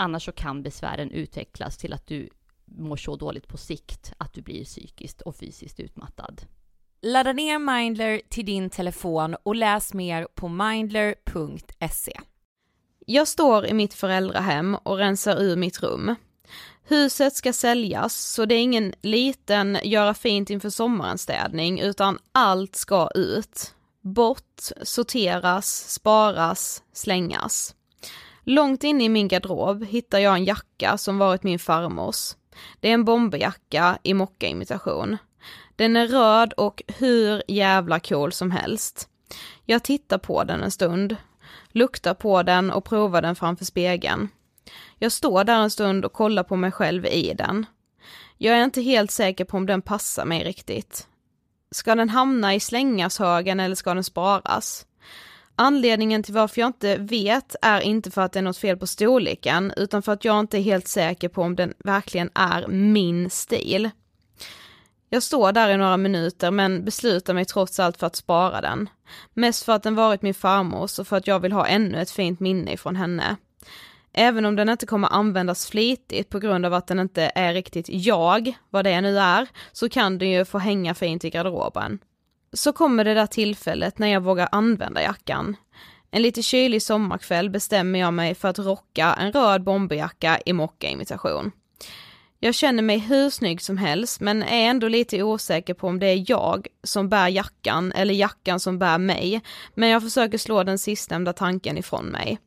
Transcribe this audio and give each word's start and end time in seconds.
Annars 0.00 0.24
så 0.24 0.32
kan 0.32 0.62
besvären 0.62 1.10
utvecklas 1.10 1.76
till 1.76 1.92
att 1.92 2.06
du 2.06 2.28
mår 2.64 2.96
så 2.96 3.16
dåligt 3.16 3.48
på 3.48 3.56
sikt 3.56 4.12
att 4.18 4.34
du 4.34 4.42
blir 4.42 4.64
psykiskt 4.64 5.20
och 5.20 5.36
fysiskt 5.36 5.80
utmattad. 5.80 6.42
Ladda 7.02 7.32
ner 7.32 7.58
Mindler 7.58 8.20
till 8.28 8.46
din 8.46 8.70
telefon 8.70 9.36
och 9.42 9.56
läs 9.56 9.94
mer 9.94 10.28
på 10.34 10.48
mindler.se. 10.48 12.20
Jag 13.06 13.28
står 13.28 13.66
i 13.66 13.74
mitt 13.74 13.94
föräldrahem 13.94 14.74
och 14.74 14.96
rensar 14.96 15.42
ur 15.42 15.56
mitt 15.56 15.82
rum. 15.82 16.14
Huset 16.82 17.34
ska 17.34 17.52
säljas, 17.52 18.14
så 18.14 18.44
det 18.44 18.54
är 18.54 18.62
ingen 18.62 18.94
liten 19.02 19.78
göra 19.82 20.14
fint 20.14 20.50
inför 20.50 20.70
sommaren 20.70 21.18
städning, 21.18 21.80
utan 21.80 22.18
allt 22.32 22.76
ska 22.76 23.10
ut. 23.14 23.74
Bort, 24.00 24.60
sorteras, 24.82 25.90
sparas, 25.90 26.82
slängas. 26.92 27.74
Långt 28.50 28.84
inne 28.84 29.04
i 29.04 29.08
min 29.08 29.28
garderob 29.28 29.84
hittar 29.84 30.18
jag 30.18 30.34
en 30.34 30.44
jacka 30.44 30.98
som 30.98 31.18
varit 31.18 31.42
min 31.42 31.58
farmors. 31.58 32.36
Det 32.80 32.88
är 32.88 32.94
en 32.94 33.04
bomberjacka 33.04 33.98
i 34.02 34.14
mockaimitation. 34.14 35.16
Den 35.76 35.96
är 35.96 36.06
röd 36.06 36.52
och 36.52 36.82
hur 36.98 37.42
jävla 37.48 38.00
cool 38.00 38.32
som 38.32 38.50
helst. 38.50 39.08
Jag 39.64 39.82
tittar 39.84 40.18
på 40.18 40.44
den 40.44 40.62
en 40.62 40.70
stund, 40.70 41.16
luktar 41.68 42.14
på 42.14 42.42
den 42.42 42.70
och 42.70 42.84
provar 42.84 43.22
den 43.22 43.36
framför 43.36 43.64
spegeln. 43.64 44.28
Jag 44.98 45.12
står 45.12 45.44
där 45.44 45.60
en 45.60 45.70
stund 45.70 46.04
och 46.04 46.12
kollar 46.12 46.42
på 46.42 46.56
mig 46.56 46.72
själv 46.72 47.06
i 47.06 47.34
den. 47.34 47.66
Jag 48.36 48.58
är 48.58 48.64
inte 48.64 48.82
helt 48.82 49.10
säker 49.10 49.44
på 49.44 49.56
om 49.56 49.66
den 49.66 49.82
passar 49.82 50.24
mig 50.24 50.44
riktigt. 50.44 51.08
Ska 51.70 51.94
den 51.94 52.08
hamna 52.08 52.54
i 52.54 52.60
slängashögen 52.60 53.60
eller 53.60 53.74
ska 53.74 53.94
den 53.94 54.04
sparas? 54.04 54.86
Anledningen 55.60 56.22
till 56.22 56.34
varför 56.34 56.60
jag 56.60 56.68
inte 56.68 56.96
vet 56.96 57.56
är 57.62 57.80
inte 57.80 58.10
för 58.10 58.22
att 58.22 58.32
det 58.32 58.38
är 58.38 58.42
något 58.42 58.56
fel 58.56 58.76
på 58.76 58.86
storleken, 58.86 59.72
utan 59.76 60.02
för 60.02 60.12
att 60.12 60.24
jag 60.24 60.40
inte 60.40 60.58
är 60.58 60.62
helt 60.62 60.88
säker 60.88 61.28
på 61.28 61.42
om 61.42 61.56
den 61.56 61.74
verkligen 61.78 62.30
är 62.34 62.66
min 62.68 63.30
stil. 63.30 63.90
Jag 65.10 65.22
står 65.22 65.52
där 65.52 65.70
i 65.70 65.76
några 65.76 65.96
minuter 65.96 66.50
men 66.50 66.84
beslutar 66.84 67.34
mig 67.34 67.44
trots 67.44 67.80
allt 67.80 67.96
för 67.96 68.06
att 68.06 68.16
spara 68.16 68.60
den. 68.60 68.88
Mest 69.34 69.64
för 69.64 69.72
att 69.72 69.82
den 69.82 69.94
varit 69.94 70.22
min 70.22 70.34
farmors 70.34 70.98
och 70.98 71.06
för 71.06 71.16
att 71.16 71.26
jag 71.26 71.40
vill 71.40 71.52
ha 71.52 71.66
ännu 71.66 72.00
ett 72.00 72.10
fint 72.10 72.40
minne 72.40 72.72
ifrån 72.72 72.96
henne. 72.96 73.36
Även 74.12 74.44
om 74.44 74.56
den 74.56 74.68
inte 74.68 74.86
kommer 74.86 75.08
användas 75.08 75.66
flitigt 75.66 76.30
på 76.30 76.38
grund 76.38 76.66
av 76.66 76.74
att 76.74 76.86
den 76.86 76.98
inte 76.98 77.32
är 77.34 77.54
riktigt 77.54 77.86
jag, 77.88 78.52
vad 78.70 78.84
det 78.84 79.00
nu 79.00 79.18
är, 79.18 79.46
så 79.72 79.88
kan 79.88 80.18
den 80.18 80.30
ju 80.30 80.44
få 80.44 80.58
hänga 80.58 80.94
fint 80.94 81.24
i 81.24 81.30
garderoben. 81.30 81.98
Så 82.52 82.72
kommer 82.72 83.04
det 83.04 83.14
där 83.14 83.26
tillfället 83.26 83.98
när 83.98 84.08
jag 84.08 84.20
vågar 84.20 84.48
använda 84.52 85.02
jackan. 85.02 85.56
En 86.10 86.22
lite 86.22 86.42
kylig 86.42 86.82
sommarkväll 86.82 87.50
bestämmer 87.50 87.98
jag 87.98 88.14
mig 88.14 88.34
för 88.34 88.48
att 88.48 88.58
rocka 88.58 89.14
en 89.14 89.32
röd 89.32 89.62
bomberjacka 89.62 90.40
i 90.46 90.52
mockaimitation. 90.52 91.52
Jag 92.40 92.54
känner 92.54 92.82
mig 92.82 92.98
hur 92.98 93.30
snygg 93.30 93.62
som 93.62 93.78
helst 93.78 94.20
men 94.20 94.42
är 94.42 94.70
ändå 94.70 94.88
lite 94.88 95.22
osäker 95.22 95.74
på 95.74 95.88
om 95.88 95.98
det 95.98 96.06
är 96.06 96.24
jag 96.30 96.66
som 96.82 97.08
bär 97.08 97.28
jackan 97.28 97.92
eller 97.92 98.14
jackan 98.14 98.60
som 98.60 98.78
bär 98.78 98.98
mig, 98.98 99.42
men 99.74 99.88
jag 99.88 100.02
försöker 100.02 100.38
slå 100.38 100.62
den 100.62 100.78
sistnämnda 100.78 101.32
tanken 101.32 101.78
ifrån 101.78 102.06
mig. 102.06 102.38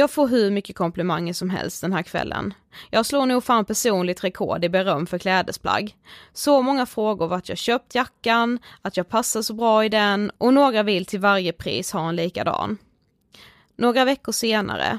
Jag 0.00 0.10
får 0.10 0.28
hur 0.28 0.50
mycket 0.50 0.76
komplimanger 0.76 1.32
som 1.32 1.50
helst 1.50 1.80
den 1.80 1.92
här 1.92 2.02
kvällen. 2.02 2.54
Jag 2.90 3.06
slår 3.06 3.26
nog 3.26 3.44
fan 3.44 3.64
personligt 3.64 4.24
rekord 4.24 4.64
i 4.64 4.68
beröm 4.68 5.06
för 5.06 5.18
klädesplagg. 5.18 5.96
Så 6.32 6.62
många 6.62 6.86
frågor 6.86 7.28
vart 7.28 7.48
jag 7.48 7.58
köpt 7.58 7.94
jackan, 7.94 8.58
att 8.82 8.96
jag 8.96 9.08
passar 9.08 9.42
så 9.42 9.54
bra 9.54 9.84
i 9.84 9.88
den 9.88 10.30
och 10.38 10.54
några 10.54 10.82
vill 10.82 11.06
till 11.06 11.20
varje 11.20 11.52
pris 11.52 11.92
ha 11.92 12.08
en 12.08 12.16
likadan. 12.16 12.78
Några 13.76 14.04
veckor 14.04 14.32
senare, 14.32 14.98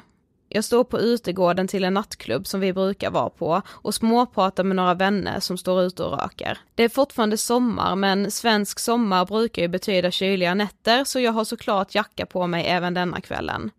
jag 0.53 0.63
står 0.63 0.83
på 0.83 1.00
utegården 1.00 1.68
till 1.68 1.83
en 1.83 1.94
nattklubb 1.94 2.48
som 2.48 2.59
vi 2.59 2.74
brukar 2.74 3.12
vara 3.12 3.30
på 3.30 3.62
och 3.68 3.95
småpratar 3.95 4.63
med 4.63 4.75
några 4.75 4.94
vänner 4.94 5.39
som 5.39 5.57
står 5.57 5.81
ute 5.81 6.03
och 6.03 6.19
röker. 6.19 6.57
Det 6.75 6.83
är 6.83 6.89
fortfarande 6.89 7.38
sommar 7.38 7.95
men 7.95 8.31
svensk 8.31 8.80
sommar 8.80 9.25
brukar 9.25 9.62
ju 9.62 9.68
betyda 9.68 10.12
kyliga 10.12 10.53
nätter 10.53 11.03
så 11.03 11.19
jag 11.19 11.31
har 11.31 11.44
såklart 11.44 11.95
jacka 11.95 12.25
på 12.25 12.48
mig 12.48 12.65
även 12.68 12.94
denna 12.94 13.21
kvällen. 13.21 13.71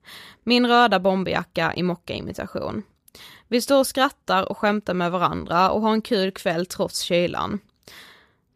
Min 0.44 0.66
röda 0.66 1.00
bomberjacka 1.00 1.74
i 1.76 1.82
mockaimitation. 1.82 2.82
Vi 3.48 3.60
står 3.60 3.78
och 3.78 3.86
skrattar 3.86 4.50
och 4.50 4.58
skämtar 4.58 4.94
med 4.94 5.10
varandra 5.12 5.70
och 5.70 5.80
har 5.80 5.92
en 5.92 6.02
kul 6.02 6.30
kväll 6.30 6.66
trots 6.66 7.00
kylan. 7.00 7.58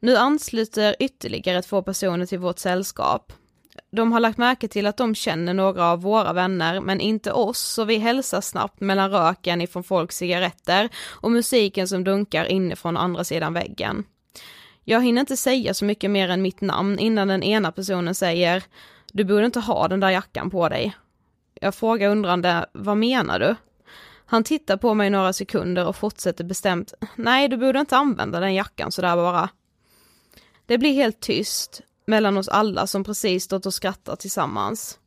Nu 0.01 0.17
ansluter 0.17 0.97
ytterligare 1.01 1.63
två 1.63 1.83
personer 1.83 2.27
till 2.27 2.39
vårt 2.39 2.59
sällskap. 2.59 3.33
De 3.96 4.12
har 4.12 4.20
lagt 4.20 4.38
märke 4.38 4.69
till 4.69 4.87
att 4.87 4.96
de 4.96 5.14
känner 5.14 5.54
några 5.54 5.84
av 5.84 6.02
våra 6.02 6.32
vänner, 6.32 6.81
men 6.81 7.00
inte 7.00 7.32
oss, 7.32 7.58
så 7.58 7.84
vi 7.84 7.96
hälsar 7.96 8.40
snabbt 8.40 8.81
mellan 8.81 9.10
röken 9.10 9.60
ifrån 9.60 9.84
folks 9.84 10.16
cigaretter 10.16 10.88
och 11.08 11.31
musiken 11.31 11.88
som 11.88 12.04
dunkar 12.04 12.44
inifrån 12.44 12.96
andra 12.96 13.25
sidan 13.25 13.52
väggen. 13.52 14.04
Jag 14.84 15.04
hinner 15.04 15.20
inte 15.20 15.37
säga 15.37 15.75
så 15.75 15.84
mycket 15.84 16.10
mer 16.10 16.28
än 16.28 16.43
mitt 16.43 16.60
namn 16.60 16.98
innan 16.98 17.28
den 17.28 17.43
ena 17.43 17.72
personen 17.72 18.14
säger 18.14 18.64
Du 19.12 19.25
borde 19.25 19.46
inte 19.46 19.60
ha 19.60 19.88
den 19.88 20.00
där 20.00 20.10
jackan 20.10 20.50
på 20.50 20.69
dig. 20.69 20.96
Jag 21.60 21.75
frågar 21.75 22.10
undrande, 22.10 22.66
vad 22.72 22.96
menar 22.96 23.38
du? 23.38 23.54
Han 24.26 24.44
tittar 24.44 24.76
på 24.76 24.94
mig 24.94 25.10
några 25.10 25.32
sekunder 25.32 25.87
och 25.87 25.96
fortsätter 25.96 26.44
bestämt, 26.44 26.94
nej 27.14 27.48
du 27.48 27.56
borde 27.56 27.81
inte 27.81 27.96
använda 27.96 28.40
den 28.40 28.54
jackan 28.54 28.93
sådär 28.93 29.16
bara. 29.16 29.48
Det 30.66 30.78
blir 30.78 30.93
helt 30.93 31.20
tyst 31.20 31.82
mellan 32.06 32.37
oss 32.37 32.49
alla 32.49 32.87
som 32.87 33.05
precis 33.05 33.44
stått 33.44 33.67
och 33.67 33.75
skrattat 33.75 34.20
tillsammans. 34.20 34.99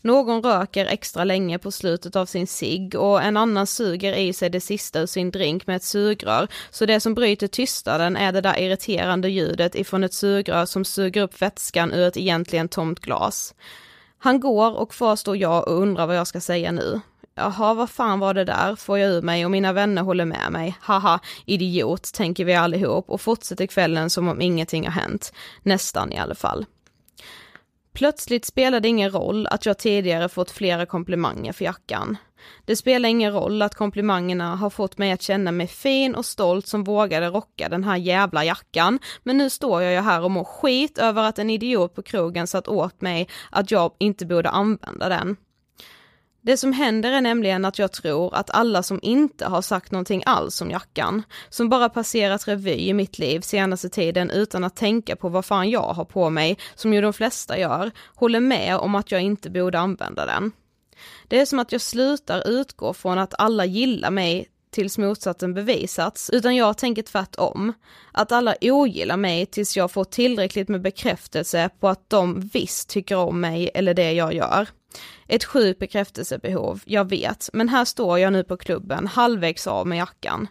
Någon 0.00 0.42
röker 0.42 0.86
extra 0.86 1.24
länge 1.24 1.58
på 1.58 1.70
slutet 1.70 2.16
av 2.16 2.26
sin 2.26 2.46
cigg 2.46 2.94
och 2.94 3.22
en 3.22 3.36
annan 3.36 3.66
suger 3.66 4.12
i 4.12 4.32
sig 4.32 4.50
det 4.50 4.60
sista 4.60 5.00
ur 5.00 5.06
sin 5.06 5.30
drink 5.30 5.66
med 5.66 5.76
ett 5.76 5.84
sugrör, 5.84 6.48
så 6.70 6.86
det 6.86 7.00
som 7.00 7.14
bryter 7.14 7.46
tystnaden 7.46 8.16
är 8.16 8.32
det 8.32 8.40
där 8.40 8.60
irriterande 8.60 9.28
ljudet 9.28 9.74
ifrån 9.74 10.04
ett 10.04 10.14
sugrör 10.14 10.66
som 10.66 10.84
suger 10.84 11.22
upp 11.22 11.42
vätskan 11.42 11.92
ur 11.92 12.08
ett 12.08 12.16
egentligen 12.16 12.68
tomt 12.68 13.00
glas. 13.00 13.54
Han 14.18 14.40
går 14.40 14.78
och 14.78 14.90
kvar 14.90 15.16
står 15.16 15.36
jag 15.36 15.68
och 15.68 15.82
undrar 15.82 16.06
vad 16.06 16.16
jag 16.16 16.26
ska 16.26 16.40
säga 16.40 16.72
nu. 16.72 17.00
Jaha, 17.38 17.74
vad 17.74 17.90
fan 17.90 18.18
var 18.18 18.34
det 18.34 18.44
där, 18.44 18.76
får 18.76 18.98
jag 18.98 19.10
ur 19.10 19.22
mig 19.22 19.44
och 19.44 19.50
mina 19.50 19.72
vänner 19.72 20.02
håller 20.02 20.24
med 20.24 20.52
mig. 20.52 20.76
Haha, 20.80 21.20
idiot, 21.46 22.12
tänker 22.12 22.44
vi 22.44 22.54
allihop 22.54 23.10
och 23.10 23.20
fortsätter 23.20 23.66
kvällen 23.66 24.10
som 24.10 24.28
om 24.28 24.40
ingenting 24.40 24.84
har 24.84 24.92
hänt. 24.92 25.32
Nästan 25.62 26.12
i 26.12 26.18
alla 26.18 26.34
fall. 26.34 26.66
Plötsligt 27.92 28.44
spelar 28.44 28.80
det 28.80 28.88
ingen 28.88 29.10
roll 29.10 29.46
att 29.46 29.66
jag 29.66 29.78
tidigare 29.78 30.28
fått 30.28 30.50
flera 30.50 30.86
komplimanger 30.86 31.52
för 31.52 31.64
jackan. 31.64 32.16
Det 32.64 32.76
spelar 32.76 33.08
ingen 33.08 33.32
roll 33.32 33.62
att 33.62 33.74
komplimangerna 33.74 34.56
har 34.56 34.70
fått 34.70 34.98
mig 34.98 35.12
att 35.12 35.22
känna 35.22 35.52
mig 35.52 35.66
fin 35.66 36.14
och 36.14 36.26
stolt 36.26 36.66
som 36.66 36.84
vågade 36.84 37.28
rocka 37.28 37.68
den 37.68 37.84
här 37.84 37.96
jävla 37.96 38.44
jackan, 38.44 38.98
men 39.22 39.38
nu 39.38 39.50
står 39.50 39.82
jag 39.82 39.92
ju 39.92 40.00
här 40.00 40.22
och 40.22 40.30
mår 40.30 40.44
skit 40.44 40.98
över 40.98 41.22
att 41.22 41.38
en 41.38 41.50
idiot 41.50 41.94
på 41.94 42.02
krogen 42.02 42.46
satt 42.46 42.68
åt 42.68 43.00
mig 43.00 43.28
att 43.50 43.70
jag 43.70 43.92
inte 43.98 44.26
borde 44.26 44.50
använda 44.50 45.08
den. 45.08 45.36
Det 46.42 46.56
som 46.56 46.72
händer 46.72 47.12
är 47.12 47.20
nämligen 47.20 47.64
att 47.64 47.78
jag 47.78 47.92
tror 47.92 48.34
att 48.34 48.50
alla 48.50 48.82
som 48.82 48.98
inte 49.02 49.46
har 49.46 49.62
sagt 49.62 49.92
någonting 49.92 50.22
alls 50.26 50.60
om 50.60 50.70
jackan, 50.70 51.22
som 51.48 51.68
bara 51.68 51.88
passerat 51.88 52.48
revy 52.48 52.74
i 52.74 52.94
mitt 52.94 53.18
liv 53.18 53.40
senaste 53.40 53.88
tiden 53.88 54.30
utan 54.30 54.64
att 54.64 54.76
tänka 54.76 55.16
på 55.16 55.28
vad 55.28 55.44
fan 55.44 55.70
jag 55.70 55.92
har 55.92 56.04
på 56.04 56.30
mig, 56.30 56.58
som 56.74 56.94
ju 56.94 57.00
de 57.00 57.12
flesta 57.12 57.58
gör, 57.58 57.90
håller 58.14 58.40
med 58.40 58.76
om 58.76 58.94
att 58.94 59.10
jag 59.10 59.20
inte 59.20 59.50
borde 59.50 59.78
använda 59.78 60.26
den. 60.26 60.52
Det 61.28 61.40
är 61.40 61.46
som 61.46 61.58
att 61.58 61.72
jag 61.72 61.80
slutar 61.80 62.48
utgå 62.48 62.94
från 62.94 63.18
att 63.18 63.34
alla 63.38 63.64
gillar 63.64 64.10
mig 64.10 64.48
tills 64.70 64.98
motsatsen 64.98 65.54
bevisats, 65.54 66.30
utan 66.30 66.56
jag 66.56 66.78
tänker 66.78 67.02
tvärtom. 67.02 67.72
Att 68.12 68.32
alla 68.32 68.54
ogillar 68.60 69.16
mig 69.16 69.46
tills 69.46 69.76
jag 69.76 69.90
får 69.90 70.04
tillräckligt 70.04 70.68
med 70.68 70.82
bekräftelse 70.82 71.70
på 71.80 71.88
att 71.88 72.10
de 72.10 72.40
visst 72.40 72.88
tycker 72.88 73.16
om 73.16 73.40
mig 73.40 73.70
eller 73.74 73.94
det 73.94 74.12
jag 74.12 74.34
gör. 74.34 74.68
Ett 75.26 75.44
sjukt 75.44 75.80
bekräftelsebehov, 75.80 76.80
jag 76.84 77.08
vet, 77.08 77.50
men 77.52 77.68
här 77.68 77.84
står 77.84 78.18
jag 78.18 78.32
nu 78.32 78.44
på 78.44 78.56
klubben, 78.56 79.06
halvvägs 79.06 79.66
av 79.66 79.86
med 79.86 79.98
jackan. 79.98 80.48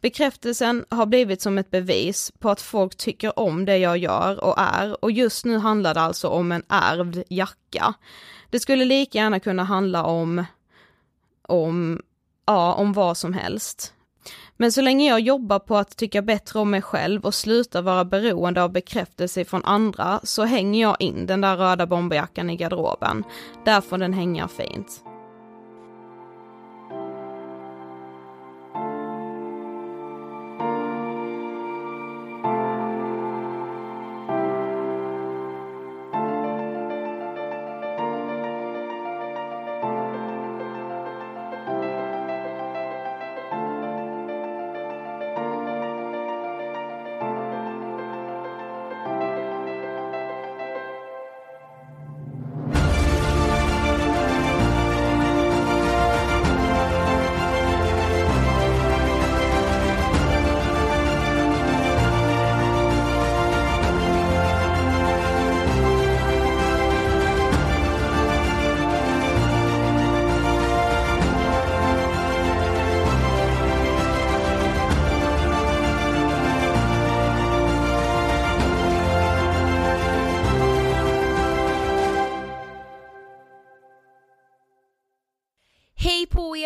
Bekräftelsen 0.00 0.84
har 0.90 1.06
blivit 1.06 1.42
som 1.42 1.58
ett 1.58 1.70
bevis 1.70 2.32
på 2.38 2.50
att 2.50 2.60
folk 2.60 2.96
tycker 2.96 3.38
om 3.38 3.64
det 3.64 3.78
jag 3.78 3.98
gör 3.98 4.44
och 4.44 4.54
är 4.58 5.04
och 5.04 5.10
just 5.10 5.44
nu 5.44 5.58
handlar 5.58 5.94
det 5.94 6.00
alltså 6.00 6.28
om 6.28 6.52
en 6.52 6.62
ärvd 6.68 7.22
jacka. 7.28 7.94
Det 8.50 8.60
skulle 8.60 8.84
lika 8.84 9.18
gärna 9.18 9.40
kunna 9.40 9.64
handla 9.64 10.04
om, 10.04 10.44
om 11.42 12.02
ja, 12.46 12.74
om 12.74 12.92
vad 12.92 13.16
som 13.16 13.32
helst. 13.32 13.94
Men 14.60 14.72
så 14.72 14.80
länge 14.82 15.08
jag 15.08 15.20
jobbar 15.20 15.58
på 15.58 15.76
att 15.76 15.96
tycka 15.96 16.22
bättre 16.22 16.58
om 16.58 16.70
mig 16.70 16.82
själv 16.82 17.24
och 17.24 17.34
slutar 17.34 17.82
vara 17.82 18.04
beroende 18.04 18.62
av 18.62 18.72
bekräftelse 18.72 19.44
från 19.44 19.64
andra 19.64 20.20
så 20.22 20.44
hänger 20.44 20.80
jag 20.82 20.96
in 21.00 21.26
den 21.26 21.40
där 21.40 21.56
röda 21.56 21.86
bomberjackan 21.86 22.50
i 22.50 22.56
garderoben. 22.56 23.24
Där 23.64 23.80
får 23.80 23.98
den 23.98 24.12
hänga 24.12 24.48
fint. 24.48 25.07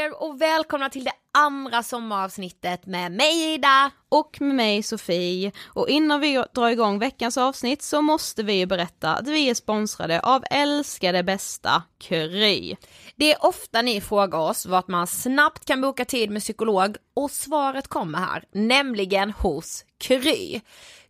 Er 0.03 0.23
och 0.23 0.41
välkomna 0.41 0.89
till 0.89 1.05
det 1.05 1.13
andra 1.35 1.83
sommaravsnittet 1.83 2.87
med 2.87 3.13
mig 3.13 3.55
Ida. 3.55 3.91
Och 4.09 4.41
med 4.41 4.55
mig 4.55 4.83
Sofie. 4.83 5.53
Och 5.65 5.89
innan 5.89 6.21
vi 6.21 6.45
drar 6.55 6.69
igång 6.69 6.99
veckans 6.99 7.39
avsnitt 7.39 7.83
så 7.83 8.03
måste 8.03 8.43
vi 8.43 8.53
ju 8.53 8.67
berätta 8.67 9.15
att 9.15 9.29
vi 9.29 9.51
är 9.51 9.55
sponsrade 9.55 10.21
av 10.21 10.45
älskade 10.51 11.23
bästa 11.23 11.83
Kry. 12.01 12.77
Det 13.17 13.33
är 13.33 13.47
ofta 13.47 13.83
ni 13.83 14.01
frågar 14.01 14.39
oss 14.39 14.67
vart 14.67 14.89
man 14.89 15.07
snabbt 15.07 15.65
kan 15.65 15.81
boka 15.81 16.05
tid 16.05 16.31
med 16.31 16.43
psykolog 16.43 16.97
och 17.15 17.31
svaret 17.31 17.89
kommer 17.89 18.19
här, 18.19 18.45
nämligen 18.53 19.31
hos 19.31 19.85
Kry. 19.99 20.61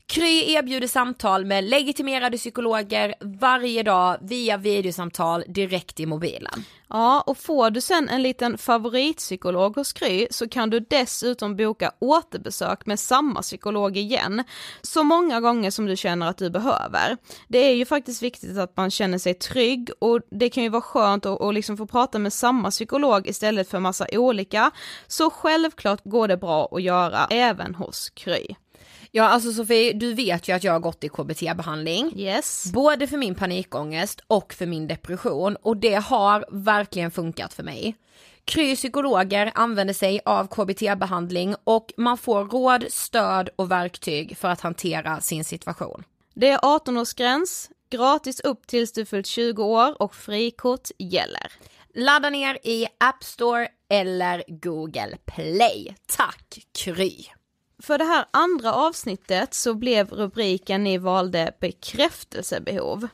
Kry 0.06 0.52
erbjuder 0.52 0.88
samtal 0.88 1.44
med 1.44 1.64
legitimerade 1.64 2.38
psykologer 2.38 3.14
varje 3.20 3.82
dag 3.82 4.16
via 4.20 4.56
videosamtal 4.56 5.44
direkt 5.48 6.00
i 6.00 6.06
mobilen. 6.06 6.64
Ja, 6.88 7.20
och 7.26 7.38
får 7.38 7.70
du 7.70 7.80
sen 7.80 8.08
en 8.08 8.22
liten 8.22 8.58
favoritpsykolog 8.58 9.76
hos 9.76 9.92
Kry 9.92 10.26
så 10.30 10.48
kan 10.48 10.70
du 10.70 10.80
dessutom 10.80 11.56
boka 11.56 11.92
återbesök 11.98 12.86
med 12.86 13.00
samma 13.00 13.42
psykolog 13.42 13.96
igen, 13.96 14.44
så 14.82 15.02
många 15.02 15.40
gånger 15.40 15.70
som 15.70 15.86
du 15.86 15.96
känner 15.96 16.26
att 16.26 16.38
du 16.38 16.50
behöver. 16.50 17.16
Det 17.48 17.58
är 17.58 17.74
ju 17.74 17.84
faktiskt 17.84 18.22
viktigt 18.22 18.58
att 18.58 18.76
man 18.76 18.90
känner 18.90 19.18
sig 19.18 19.34
trygg 19.34 19.90
och 19.98 20.20
det 20.30 20.48
kan 20.50 20.62
ju 20.62 20.68
vara 20.68 20.82
skönt 20.82 21.26
att, 21.26 21.40
att 21.40 21.54
liksom 21.54 21.76
få 21.76 21.86
prata 21.86 22.18
med 22.18 22.32
samma 22.32 22.70
psykolog 22.70 23.26
istället 23.26 23.70
för 23.70 23.78
massa 23.78 24.06
olika, 24.12 24.70
så 25.06 25.30
självklart 25.30 26.00
går 26.04 26.28
det 26.28 26.36
bra 26.36 26.68
att 26.72 26.82
göra 26.82 27.26
även 27.30 27.74
hos 27.74 28.10
Kry. 28.10 28.46
Ja 29.14 29.24
alltså 29.24 29.52
Sofie, 29.52 29.92
du 29.92 30.14
vet 30.14 30.48
ju 30.48 30.52
att 30.52 30.64
jag 30.64 30.72
har 30.72 30.80
gått 30.80 31.04
i 31.04 31.08
KBT-behandling. 31.08 32.12
Yes. 32.16 32.72
Både 32.72 33.06
för 33.06 33.16
min 33.16 33.34
panikångest 33.34 34.20
och 34.26 34.54
för 34.54 34.66
min 34.66 34.86
depression 34.86 35.56
och 35.56 35.76
det 35.76 35.94
har 35.94 36.44
verkligen 36.50 37.10
funkat 37.10 37.54
för 37.54 37.62
mig. 37.62 37.96
Kry 38.44 38.76
psykologer 38.76 39.52
använder 39.54 39.94
sig 39.94 40.20
av 40.24 40.46
KBT-behandling 40.46 41.54
och 41.64 41.92
man 41.96 42.18
får 42.18 42.44
råd, 42.44 42.84
stöd 42.88 43.48
och 43.56 43.70
verktyg 43.70 44.36
för 44.36 44.48
att 44.48 44.60
hantera 44.60 45.20
sin 45.20 45.44
situation. 45.44 46.04
Det 46.34 46.48
är 46.48 46.58
18-årsgräns, 46.58 47.70
gratis 47.90 48.40
upp 48.40 48.66
tills 48.66 48.92
du 48.92 49.04
fyllt 49.04 49.26
20 49.26 49.64
år 49.64 50.02
och 50.02 50.14
frikort 50.14 50.88
gäller. 50.98 51.52
Ladda 51.94 52.30
ner 52.30 52.58
i 52.62 52.86
App 53.00 53.24
Store 53.24 53.68
eller 53.88 54.44
Google 54.48 55.16
Play. 55.26 55.96
Tack 56.06 56.58
Kry! 56.78 57.41
För 57.82 57.98
det 57.98 58.04
här 58.04 58.24
andra 58.30 58.72
avsnittet 58.72 59.54
så 59.54 59.74
blev 59.74 60.10
rubriken 60.10 60.84
ni 60.84 60.98
valde 60.98 61.52
bekräftelsebehov. 61.60 63.08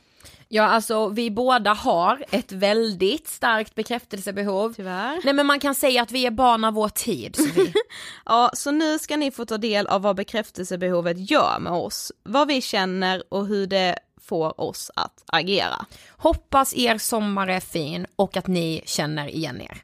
Ja 0.47 0.63
alltså 0.63 1.09
vi 1.09 1.31
båda 1.31 1.73
har 1.73 2.25
ett 2.31 2.51
väldigt 2.51 3.27
starkt 3.27 3.75
bekräftelsebehov. 3.75 4.73
Tyvärr. 4.73 5.19
Nej 5.23 5.33
men 5.33 5.45
man 5.45 5.59
kan 5.59 5.75
säga 5.75 6.01
att 6.01 6.11
vi 6.11 6.25
är 6.25 6.31
barn 6.31 6.63
av 6.63 6.73
vår 6.73 6.89
tid 6.89 7.35
Sofie. 7.35 7.73
Ja, 8.25 8.51
så 8.53 8.71
nu 8.71 8.99
ska 8.99 9.17
ni 9.17 9.31
få 9.31 9.45
ta 9.45 9.57
del 9.57 9.87
av 9.87 10.01
vad 10.01 10.15
bekräftelsebehovet 10.15 11.31
gör 11.31 11.59
med 11.59 11.73
oss, 11.73 12.11
vad 12.23 12.47
vi 12.47 12.61
känner 12.61 13.23
och 13.29 13.47
hur 13.47 13.67
det 13.67 13.99
får 14.21 14.61
oss 14.61 14.91
att 14.95 15.23
agera. 15.25 15.85
Hoppas 16.09 16.75
er 16.75 16.97
sommar 16.97 17.47
är 17.47 17.59
fin 17.59 18.05
och 18.15 18.37
att 18.37 18.47
ni 18.47 18.81
känner 18.85 19.27
igen 19.27 19.61
er. 19.61 19.83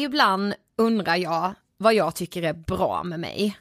Ibland 0.00 0.54
undrar 0.76 1.16
jag 1.16 1.54
vad 1.76 1.94
jag 1.94 2.14
tycker 2.14 2.42
är 2.42 2.52
bra 2.52 3.02
med 3.02 3.20
mig. 3.20 3.58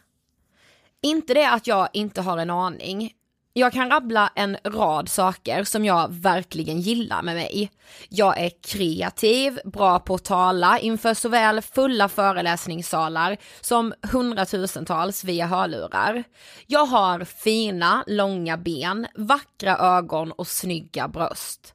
Inte 1.02 1.34
det 1.34 1.50
att 1.50 1.68
jag 1.68 1.90
inte 1.94 2.22
har 2.22 2.38
en 2.38 2.50
aning. 2.50 3.14
Jag 3.54 3.74
kan 3.74 3.90
rabbla 3.90 4.32
en 4.36 4.58
rad 4.64 5.10
saker 5.10 5.64
som 5.64 5.86
jag 5.86 6.14
verkligen 6.14 6.82
gillar 6.82 7.22
med 7.22 7.36
mig. 7.36 7.72
Jag 8.10 8.40
är 8.40 8.52
kreativ, 8.62 9.60
bra 9.66 10.00
på 10.00 10.16
att 10.16 10.24
tala 10.24 10.80
inför 10.80 11.14
såväl 11.14 11.62
fulla 11.62 12.10
föreläsningssalar 12.10 13.38
som 13.62 13.94
hundratusentals 14.12 15.24
via 15.24 15.46
hörlurar. 15.46 16.24
Jag 16.68 16.86
har 16.86 17.24
fina, 17.24 18.04
långa 18.08 18.58
ben, 18.58 19.08
vackra 19.16 19.78
ögon 19.78 20.32
och 20.32 20.48
snygga 20.48 21.08
bröst. 21.08 21.74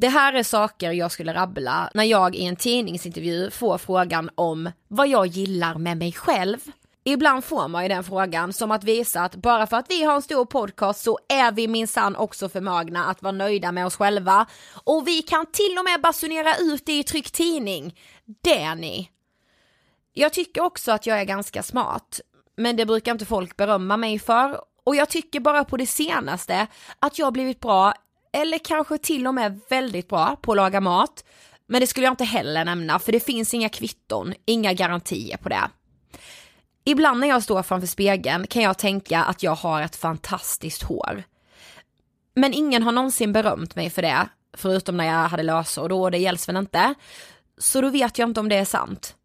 Det 0.00 0.08
här 0.08 0.32
är 0.32 0.42
saker 0.42 0.92
jag 0.92 1.12
skulle 1.12 1.34
rabbla 1.34 1.90
när 1.94 2.04
jag 2.04 2.34
i 2.34 2.44
en 2.44 2.56
tidningsintervju 2.56 3.50
får 3.50 3.78
frågan 3.78 4.30
om 4.34 4.70
vad 4.88 5.08
jag 5.08 5.26
gillar 5.26 5.74
med 5.74 5.96
mig 5.96 6.12
själv. 6.12 6.58
Ibland 7.04 7.44
får 7.44 7.68
man 7.68 7.82
ju 7.82 7.88
den 7.88 8.04
frågan 8.04 8.52
som 8.52 8.70
att 8.70 8.84
visa 8.84 9.20
att 9.20 9.34
bara 9.34 9.66
för 9.66 9.76
att 9.76 9.90
vi 9.90 10.02
har 10.02 10.14
en 10.14 10.22
stor 10.22 10.44
podcast 10.44 11.02
så 11.02 11.18
är 11.28 11.52
vi 11.52 11.68
minsann 11.68 12.16
också 12.16 12.48
förmögna 12.48 13.04
att 13.04 13.22
vara 13.22 13.32
nöjda 13.32 13.72
med 13.72 13.86
oss 13.86 13.96
själva. 13.96 14.46
Och 14.84 15.08
vi 15.08 15.22
kan 15.22 15.46
till 15.46 15.78
och 15.78 15.84
med 15.84 16.00
basunera 16.00 16.56
ut 16.56 16.86
det 16.86 16.98
i 16.98 17.02
tryckt 17.02 17.34
tidning. 17.34 17.98
Det 18.42 18.62
är 18.62 18.74
ni. 18.74 19.10
Jag 20.12 20.32
tycker 20.32 20.62
också 20.62 20.92
att 20.92 21.06
jag 21.06 21.20
är 21.20 21.24
ganska 21.24 21.62
smart, 21.62 22.20
men 22.56 22.76
det 22.76 22.86
brukar 22.86 23.12
inte 23.12 23.26
folk 23.26 23.56
berömma 23.56 23.96
mig 23.96 24.18
för. 24.18 24.60
Och 24.84 24.96
jag 24.96 25.08
tycker 25.08 25.40
bara 25.40 25.64
på 25.64 25.76
det 25.76 25.86
senaste 25.86 26.66
att 26.98 27.18
jag 27.18 27.26
har 27.26 27.32
blivit 27.32 27.60
bra, 27.60 27.94
eller 28.32 28.58
kanske 28.58 28.98
till 28.98 29.26
och 29.26 29.34
med 29.34 29.60
väldigt 29.68 30.08
bra 30.08 30.36
på 30.40 30.52
att 30.52 30.56
laga 30.56 30.80
mat. 30.80 31.24
Men 31.66 31.80
det 31.80 31.86
skulle 31.86 32.06
jag 32.06 32.12
inte 32.12 32.24
heller 32.24 32.64
nämna, 32.64 32.98
för 32.98 33.12
det 33.12 33.20
finns 33.20 33.54
inga 33.54 33.68
kvitton, 33.68 34.34
inga 34.44 34.72
garantier 34.72 35.36
på 35.36 35.48
det. 35.48 35.70
Ibland 36.84 37.20
när 37.20 37.28
jag 37.28 37.42
står 37.42 37.62
framför 37.62 37.86
spegeln 37.86 38.46
kan 38.46 38.62
jag 38.62 38.78
tänka 38.78 39.22
att 39.22 39.42
jag 39.42 39.54
har 39.54 39.82
ett 39.82 39.96
fantastiskt 39.96 40.82
hår. 40.82 41.22
Men 42.34 42.54
ingen 42.54 42.82
har 42.82 42.92
någonsin 42.92 43.32
berömt 43.32 43.76
mig 43.76 43.90
för 43.90 44.02
det, 44.02 44.28
förutom 44.56 44.96
när 44.96 45.04
jag 45.04 45.28
hade 45.28 45.42
lösor, 45.42 45.92
och 45.92 46.10
det 46.10 46.18
gälls 46.18 46.48
väl 46.48 46.56
inte. 46.56 46.94
Så 47.58 47.80
då 47.80 47.88
vet 47.88 48.18
jag 48.18 48.28
inte 48.28 48.40
om 48.40 48.48
det 48.48 48.56
är 48.56 48.64
sant. 48.64 49.16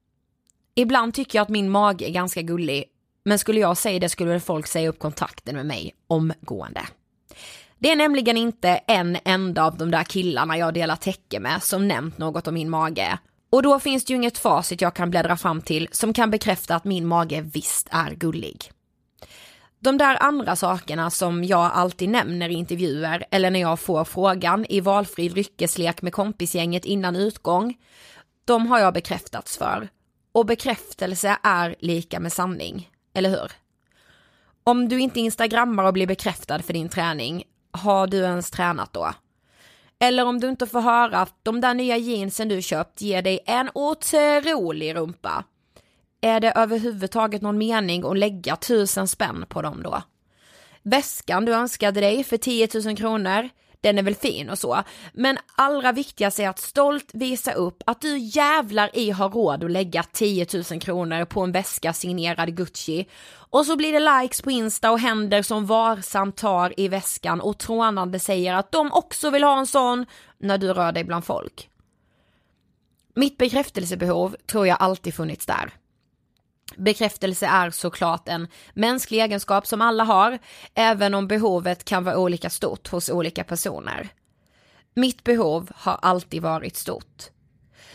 Ibland 0.76 1.14
tycker 1.14 1.38
jag 1.38 1.44
att 1.44 1.50
min 1.50 1.70
mage 1.70 2.10
är 2.10 2.12
ganska 2.12 2.42
gullig, 2.42 2.86
men 3.24 3.40
skulle 3.40 3.60
jag 3.60 3.78
säga 3.78 4.00
det 4.00 4.10
skulle 4.10 4.32
väl 4.32 4.40
folk 4.40 4.68
säga 4.68 4.90
upp 4.90 5.00
kontakten 5.00 5.56
med 5.56 5.66
mig 5.66 5.94
omgående. 6.08 6.82
Det 7.86 7.92
är 7.92 7.96
nämligen 7.96 8.38
inte 8.38 8.70
en 8.70 9.18
enda 9.26 9.64
av 9.64 9.78
de 9.78 9.92
där 9.92 10.04
killarna 10.04 10.58
jag 10.58 10.74
delar 10.74 10.96
täcke 10.96 11.40
med 11.40 11.64
som 11.64 11.88
nämnt 11.88 12.18
något 12.18 12.48
om 12.48 12.54
min 12.54 12.70
mage. 12.70 13.18
Och 13.50 13.64
då 13.64 13.80
finns 13.80 14.06
det 14.06 14.14
ju 14.14 14.18
inget 14.18 14.38
facit 14.38 14.82
jag 14.82 14.94
kan 14.94 15.10
bläddra 15.10 15.38
fram 15.38 15.62
till 15.62 15.88
som 15.92 16.14
kan 16.14 16.32
bekräfta 16.32 16.76
att 16.76 16.86
min 16.86 17.06
mage 17.08 17.42
visst 17.42 17.88
är 17.92 18.12
gullig. 18.12 18.72
De 19.80 19.98
där 19.98 20.24
andra 20.24 20.56
sakerna 20.56 21.10
som 21.10 21.44
jag 21.44 21.72
alltid 21.74 22.10
nämner 22.10 22.50
i 22.50 22.54
intervjuer 22.54 23.26
eller 23.32 23.52
när 23.52 23.62
jag 23.62 23.80
får 23.80 24.04
frågan 24.04 24.66
i 24.70 24.80
valfri 24.80 25.30
dryckeslek 25.30 26.02
med 26.02 26.14
kompisgänget 26.14 26.86
innan 26.86 27.16
utgång, 27.16 27.78
de 28.46 28.68
har 28.68 28.80
jag 28.80 28.94
bekräftats 28.94 29.58
för. 29.58 29.88
och 30.32 30.46
bekräftelse 30.46 31.38
är 31.44 31.76
lika 31.80 32.20
med 32.20 32.34
sanning, 32.34 32.90
eller 33.14 33.30
hur? 33.30 33.52
Om 34.64 34.90
du 34.90 35.00
inte 35.00 35.20
instagrammar 35.20 35.84
och 35.84 35.94
blir 35.94 36.08
bekräftad 36.08 36.60
för 36.60 36.74
din 36.74 36.90
träning, 36.90 37.44
har 37.76 38.08
du 38.08 38.18
ens 38.18 38.52
tränat 38.52 38.94
då? 38.94 39.14
Eller 40.00 40.26
om 40.26 40.40
du 40.40 40.50
inte 40.50 40.68
får 40.68 40.82
höra 40.82 41.20
att 41.20 41.34
de 41.44 41.62
där 41.62 41.74
nya 41.74 41.98
jeansen 41.98 42.48
du 42.48 42.62
köpt 42.62 43.02
ger 43.02 43.22
dig 43.22 43.40
en 43.46 43.70
otrolig 43.74 44.96
rumpa. 44.96 45.44
Är 46.22 46.40
det 46.40 46.52
överhuvudtaget 46.52 47.42
någon 47.42 47.58
mening 47.58 48.06
att 48.06 48.18
lägga 48.18 48.56
tusen 48.56 49.08
spänn 49.08 49.46
på 49.50 49.62
dem 49.62 49.84
då? 49.84 50.02
Väskan 50.84 51.46
du 51.46 51.54
önskade 51.54 52.02
dig 52.02 52.24
för 52.24 52.38
10 52.38 52.68
000 52.86 52.98
kronor, 52.98 53.50
den 53.86 53.98
är 53.98 54.04
väl 54.04 54.16
fin 54.16 54.50
och 54.50 54.60
så, 54.60 54.84
men 55.14 55.38
allra 55.56 55.92
viktigast 55.92 56.40
är 56.40 56.50
att 56.50 56.60
stolt 56.60 57.10
visa 57.14 57.52
upp 57.52 57.84
att 57.86 58.02
du 58.02 58.18
jävlar 58.18 58.90
i 58.94 59.12
har 59.12 59.30
råd 59.30 59.64
att 59.64 59.72
lägga 59.72 60.04
10 60.04 60.48
000 60.72 60.82
kronor 60.82 61.26
på 61.26 61.42
en 61.42 61.52
väska 61.52 61.94
signerad 61.94 62.56
Gucci 62.56 63.08
och 63.50 63.66
så 63.66 63.76
blir 63.76 63.94
det 63.94 64.22
likes 64.22 64.42
på 64.42 64.52
Insta 64.52 64.92
och 64.92 65.00
händer 65.00 65.42
som 65.42 65.66
varsamt 65.66 66.38
tar 66.38 66.80
i 66.80 66.88
väskan 66.88 67.42
och 67.42 67.58
trånande 67.58 68.20
säger 68.20 68.54
att 68.54 68.72
de 68.72 68.92
också 68.92 69.30
vill 69.30 69.44
ha 69.44 69.60
en 69.60 69.68
sån 69.68 70.06
när 70.38 70.58
du 70.58 70.74
rör 70.74 70.92
dig 70.92 71.04
bland 71.04 71.26
folk. 71.26 71.70
Mitt 73.16 73.38
bekräftelsebehov 73.38 74.36
tror 74.46 74.68
jag 74.68 74.78
alltid 74.80 75.14
funnits 75.14 75.46
där. 75.46 75.74
Bekräftelse 76.78 77.46
är 77.46 77.70
såklart 77.70 78.28
en 78.28 78.48
mänsklig 78.74 79.22
egenskap 79.22 79.68
som 79.68 79.82
alla 79.82 80.04
har, 80.04 80.40
även 80.74 81.14
om 81.14 81.28
behovet 81.28 81.86
kan 81.86 82.04
vara 82.04 82.18
olika 82.18 82.50
stort 82.50 82.88
hos 82.88 83.10
olika 83.10 83.44
personer. 83.44 84.10
Mitt 84.96 85.24
behov 85.24 85.72
har 85.76 86.00
alltid 86.02 86.42
varit 86.42 86.78
stort. 86.78 87.24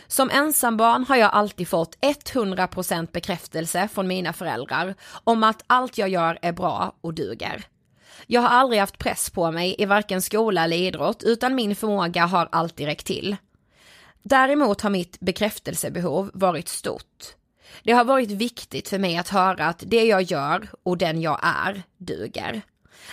Som 0.07 0.29
ensambarn 0.29 1.05
har 1.09 1.15
jag 1.15 1.31
alltid 1.33 1.67
fått 1.67 1.97
100% 2.01 3.11
bekräftelse 3.11 3.87
från 3.93 4.07
mina 4.07 4.33
föräldrar 4.33 4.95
om 5.23 5.43
att 5.43 5.63
allt 5.67 5.97
jag 5.97 6.09
gör 6.09 6.39
är 6.41 6.51
bra 6.51 6.95
och 7.01 7.13
duger. 7.13 7.65
Jag 8.27 8.41
har 8.41 8.49
aldrig 8.49 8.79
haft 8.79 8.97
press 8.97 9.29
på 9.29 9.51
mig 9.51 9.75
i 9.77 9.85
varken 9.85 10.21
skola 10.21 10.63
eller 10.63 10.77
idrott 10.77 11.23
utan 11.23 11.55
min 11.55 11.75
förmåga 11.75 12.25
har 12.25 12.49
alltid 12.51 12.85
räckt 12.85 13.05
till. 13.05 13.35
Däremot 14.23 14.81
har 14.81 14.89
mitt 14.89 15.19
bekräftelsebehov 15.19 16.31
varit 16.33 16.67
stort. 16.67 17.35
Det 17.83 17.91
har 17.91 18.03
varit 18.03 18.31
viktigt 18.31 18.89
för 18.89 18.99
mig 18.99 19.17
att 19.17 19.29
höra 19.29 19.65
att 19.65 19.83
det 19.87 20.03
jag 20.03 20.21
gör 20.21 20.67
och 20.83 20.97
den 20.97 21.21
jag 21.21 21.39
är 21.43 21.83
duger. 21.97 22.61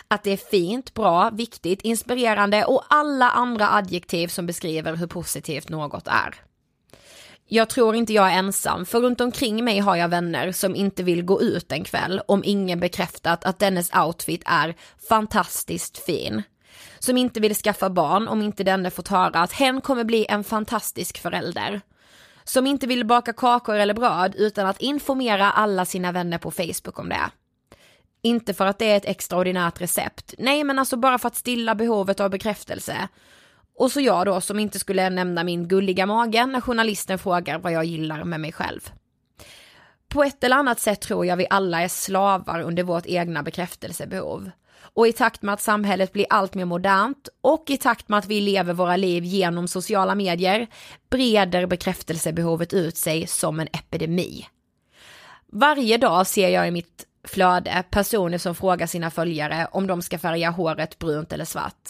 Att 0.09 0.23
det 0.23 0.31
är 0.31 0.37
fint, 0.37 0.95
bra, 0.95 1.31
viktigt, 1.31 1.83
inspirerande 1.83 2.65
och 2.65 2.85
alla 2.89 3.31
andra 3.31 3.71
adjektiv 3.75 4.29
som 4.29 4.47
beskriver 4.47 4.97
hur 4.97 5.07
positivt 5.07 5.69
något 5.69 6.07
är. 6.09 6.35
Jag 7.51 7.69
tror 7.69 7.95
inte 7.95 8.13
jag 8.13 8.33
är 8.33 8.39
ensam, 8.39 8.87
för 8.87 9.01
runt 9.01 9.21
omkring 9.21 9.65
mig 9.65 9.79
har 9.79 9.97
jag 9.97 10.09
vänner 10.09 10.53
som 10.53 10.77
inte 10.77 11.03
vill 11.03 11.23
gå 11.23 11.43
ut 11.43 11.73
en 11.73 11.85
kväll 11.85 12.21
om 12.29 12.43
ingen 12.45 12.81
bekräftat 12.81 13.45
att 13.45 13.59
dennes 13.59 13.91
outfit 13.95 14.43
är 14.47 14.75
fantastiskt 15.09 15.99
fin. 15.99 16.43
Som 16.99 17.17
inte 17.17 17.41
vill 17.41 17.55
skaffa 17.55 17.91
barn 17.91 18.29
om 18.29 18.43
inte 18.43 18.65
denne 18.65 18.91
fått 18.91 19.09
höra 19.09 19.41
att 19.41 19.53
hen 19.53 19.81
kommer 19.81 20.05
bli 20.05 20.27
en 20.29 20.45
fantastisk 20.45 21.19
förälder 21.19 21.81
som 22.49 22.67
inte 22.67 22.87
vill 22.87 23.05
baka 23.05 23.33
kakor 23.33 23.75
eller 23.77 23.95
bröd 23.95 24.35
utan 24.35 24.67
att 24.67 24.81
informera 24.81 25.51
alla 25.51 25.85
sina 25.85 26.13
vänner 26.13 26.39
på 26.39 26.51
Facebook 26.51 26.99
om 26.99 27.09
det. 27.09 27.31
Inte 28.23 28.55
för 28.55 28.67
att 28.67 28.79
det 28.79 28.91
är 28.91 28.97
ett 28.97 29.05
extraordinärt 29.05 29.81
recept, 29.81 30.35
nej 30.39 30.65
men 30.65 30.79
alltså 30.79 30.97
bara 30.97 31.19
för 31.19 31.29
att 31.29 31.37
stilla 31.37 31.75
behovet 31.75 32.21
av 32.21 32.31
bekräftelse. 32.31 33.09
Och 33.79 33.93
så 33.93 34.01
jag 34.01 34.27
då 34.27 34.41
som 34.41 34.59
inte 34.59 34.79
skulle 34.79 35.11
nämna 35.11 35.45
min 35.45 35.69
gulliga 35.69 36.07
mage 36.07 36.47
när 36.47 36.61
journalisten 36.61 37.19
frågar 37.19 37.59
vad 37.59 37.73
jag 37.73 37.85
gillar 37.85 38.25
med 38.25 38.41
mig 38.41 38.53
själv. 38.53 38.91
På 40.09 40.25
ett 40.25 40.45
eller 40.45 40.57
annat 40.57 40.81
sätt 40.81 41.01
tror 41.01 41.27
jag 41.27 41.37
vi 41.37 41.47
alla 41.51 41.83
är 41.83 41.89
slavar 41.89 42.61
under 42.61 42.83
vårt 42.83 43.07
egna 43.07 43.43
bekräftelsebehov. 43.43 44.51
Och 44.81 45.09
i 45.09 45.13
takt 45.13 45.43
med 45.43 45.53
att 45.53 45.61
samhället 45.61 46.13
blir 46.13 46.27
allt 46.31 46.55
mer 46.55 46.65
modernt 46.65 47.29
och 47.41 47.65
i 47.71 47.77
takt 47.77 48.09
med 48.09 48.19
att 48.19 48.27
vi 48.27 48.41
lever 48.41 48.73
våra 48.73 48.97
liv 48.97 49.25
genom 49.25 49.69
sociala 49.69 50.15
medier 50.15 50.67
breder 51.11 51.67
bekräftelsebehovet 51.67 52.73
ut 52.73 52.97
sig 52.97 53.27
som 53.27 53.61
en 53.61 53.69
epidemi. 53.73 54.47
Varje 55.47 55.97
dag 55.97 56.27
ser 56.27 56.49
jag 56.49 56.69
i 56.69 56.71
mitt 56.71 57.05
flöde 57.25 57.85
personer 57.91 58.39
som 58.39 58.55
frågar 58.55 58.87
sina 58.87 59.11
följare 59.11 59.69
om 59.73 59.87
de 59.87 60.03
ska 60.03 60.19
färga 60.19 60.51
håret 60.51 60.99
brunt 60.99 61.33
eller 61.33 61.45
svart. 61.45 61.89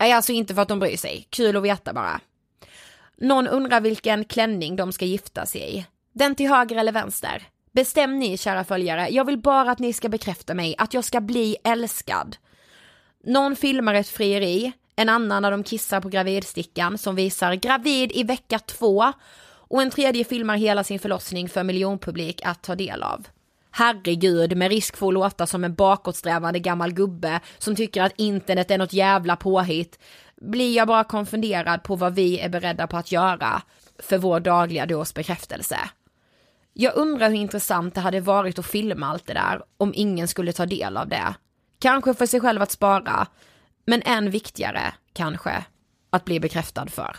Nej, 0.00 0.12
alltså 0.12 0.32
inte 0.32 0.54
för 0.54 0.62
att 0.62 0.68
de 0.68 0.78
bryr 0.78 0.96
sig, 0.96 1.26
kul 1.30 1.56
att 1.56 1.62
veta 1.62 1.92
bara. 1.92 2.20
Någon 3.16 3.48
undrar 3.48 3.80
vilken 3.80 4.24
klänning 4.24 4.76
de 4.76 4.92
ska 4.92 5.04
gifta 5.04 5.46
sig 5.46 5.78
i. 5.78 5.86
Den 6.12 6.34
till 6.34 6.48
höger 6.48 6.76
eller 6.76 6.92
vänster? 6.92 7.48
Bestäm 7.72 8.18
ni 8.18 8.38
kära 8.38 8.64
följare, 8.64 9.08
jag 9.08 9.24
vill 9.24 9.38
bara 9.38 9.70
att 9.70 9.78
ni 9.78 9.92
ska 9.92 10.08
bekräfta 10.08 10.54
mig, 10.54 10.74
att 10.78 10.94
jag 10.94 11.04
ska 11.04 11.20
bli 11.20 11.56
älskad. 11.64 12.36
Någon 13.24 13.56
filmar 13.56 13.94
ett 13.94 14.08
frieri, 14.08 14.72
en 14.96 15.08
annan 15.08 15.42
när 15.42 15.50
de 15.50 15.62
kissar 15.62 16.00
på 16.00 16.08
gravidstickan 16.08 16.98
som 16.98 17.14
visar 17.14 17.54
gravid 17.54 18.12
i 18.14 18.22
vecka 18.22 18.58
två 18.58 19.12
och 19.70 19.82
en 19.82 19.90
tredje 19.90 20.24
filmar 20.24 20.56
hela 20.56 20.84
sin 20.84 20.98
förlossning 20.98 21.48
för 21.48 21.62
miljonpublik 21.62 22.40
att 22.44 22.62
ta 22.62 22.74
del 22.74 23.02
av. 23.02 23.26
Herregud, 23.70 24.56
med 24.56 24.70
risk 24.70 24.96
för 24.96 25.08
att 25.08 25.14
låta 25.14 25.46
som 25.46 25.64
en 25.64 25.74
bakåtsträvande 25.74 26.58
gammal 26.58 26.92
gubbe 26.92 27.40
som 27.58 27.76
tycker 27.76 28.02
att 28.02 28.12
internet 28.16 28.70
är 28.70 28.78
något 28.78 28.92
jävla 28.92 29.36
påhitt, 29.36 29.98
blir 30.40 30.76
jag 30.76 30.88
bara 30.88 31.04
konfunderad 31.04 31.82
på 31.82 31.96
vad 31.96 32.14
vi 32.14 32.38
är 32.40 32.48
beredda 32.48 32.86
på 32.86 32.96
att 32.96 33.12
göra 33.12 33.62
för 33.98 34.18
vår 34.18 34.40
dagliga 34.40 34.86
dos 34.86 35.14
bekräftelse. 35.14 35.78
Jag 36.82 36.96
undrar 36.96 37.28
hur 37.28 37.36
intressant 37.36 37.94
det 37.94 38.00
hade 38.00 38.20
varit 38.20 38.58
att 38.58 38.66
filma 38.66 39.06
allt 39.06 39.26
det 39.26 39.34
där 39.34 39.62
om 39.76 39.92
ingen 39.94 40.28
skulle 40.28 40.52
ta 40.52 40.66
del 40.66 40.96
av 40.96 41.08
det. 41.08 41.34
Kanske 41.78 42.14
för 42.14 42.26
sig 42.26 42.40
själv 42.40 42.62
att 42.62 42.70
spara, 42.70 43.26
men 43.86 44.02
än 44.02 44.30
viktigare, 44.30 44.94
kanske, 45.12 45.64
att 46.10 46.24
bli 46.24 46.40
bekräftad 46.40 46.86
för. 46.86 47.16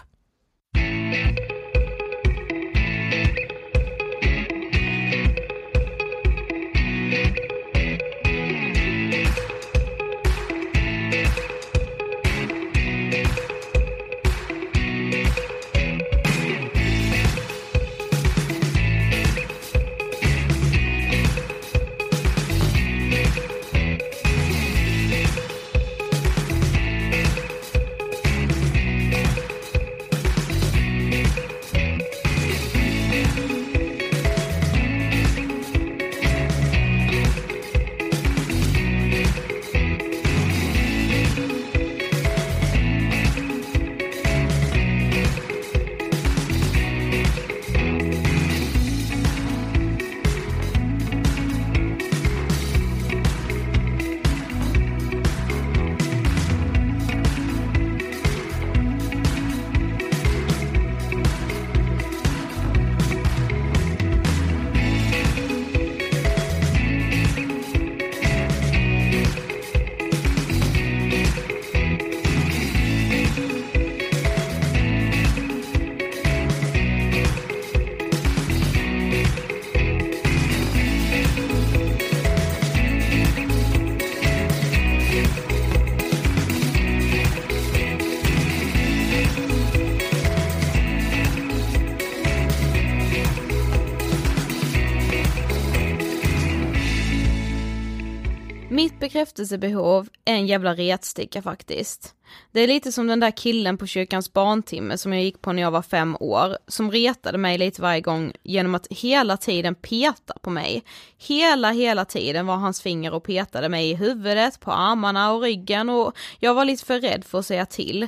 Bekräftelsebehov 99.22 100.10
är 100.26 100.34
en 100.34 100.48
jävla 100.48 100.74
retsticka 100.74 101.42
faktiskt. 101.42 102.16
Det 102.52 102.62
är 102.62 102.68
lite 102.68 102.92
som 102.92 103.08
den 103.08 103.20
där 103.20 103.32
killen 103.32 103.78
på 103.78 103.88
kyrkans 103.88 104.34
barntimme 104.34 104.98
som 104.98 105.14
jag 105.14 105.24
gick 105.24 105.42
på 105.42 105.54
när 105.54 105.62
jag 105.62 105.72
var 105.72 105.82
fem 105.82 106.18
år, 106.20 106.58
som 106.68 106.92
retade 106.92 107.38
mig 107.38 107.58
lite 107.58 107.82
varje 107.82 108.02
gång 108.02 108.34
genom 108.44 108.76
att 108.76 108.88
hela 108.90 109.38
tiden 109.38 109.76
peta 109.76 110.34
på 110.42 110.50
mig. 110.50 110.84
Hela, 111.18 111.72
hela 111.72 112.06
tiden 112.06 112.46
var 112.46 112.56
hans 112.56 112.82
finger 112.82 113.14
och 113.14 113.24
petade 113.24 113.70
mig 113.70 113.90
i 113.90 113.96
huvudet, 113.96 114.60
på 114.60 114.72
armarna 114.72 115.34
och 115.34 115.42
ryggen 115.42 115.90
och 115.90 116.14
jag 116.40 116.54
var 116.54 116.66
lite 116.66 116.86
för 116.86 117.00
rädd 117.00 117.26
för 117.26 117.40
att 117.40 117.46
säga 117.46 117.66
till. 117.66 118.08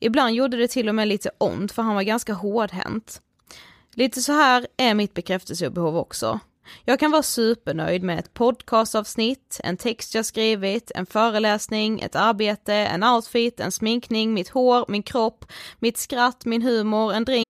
Ibland 0.00 0.34
gjorde 0.34 0.56
det 0.56 0.68
till 0.68 0.88
och 0.88 0.94
med 0.94 1.08
lite 1.08 1.30
ont 1.38 1.72
för 1.72 1.82
han 1.82 1.94
var 1.94 2.02
ganska 2.02 2.32
hårdhänt. 2.32 3.20
Lite 3.94 4.20
så 4.20 4.32
här 4.32 4.66
är 4.76 4.94
mitt 4.94 5.14
bekräftelsebehov 5.14 5.96
också. 5.96 6.40
Jag 6.84 7.00
kan 7.00 7.10
vara 7.10 7.22
supernöjd 7.22 8.02
med 8.02 8.18
ett 8.18 8.34
podcastavsnitt, 8.34 9.60
en 9.64 9.76
text 9.76 10.14
jag 10.14 10.26
skrivit, 10.26 10.92
en 10.94 11.06
föreläsning, 11.06 12.00
ett 12.00 12.16
arbete, 12.16 12.74
en 12.74 13.04
outfit, 13.04 13.60
en 13.60 13.72
sminkning, 13.72 14.34
mitt 14.34 14.48
hår, 14.48 14.84
min 14.88 15.02
kropp, 15.02 15.44
mitt 15.78 15.98
skratt, 15.98 16.44
min 16.44 16.62
humor, 16.62 17.12
en 17.12 17.24
drink. 17.24 17.49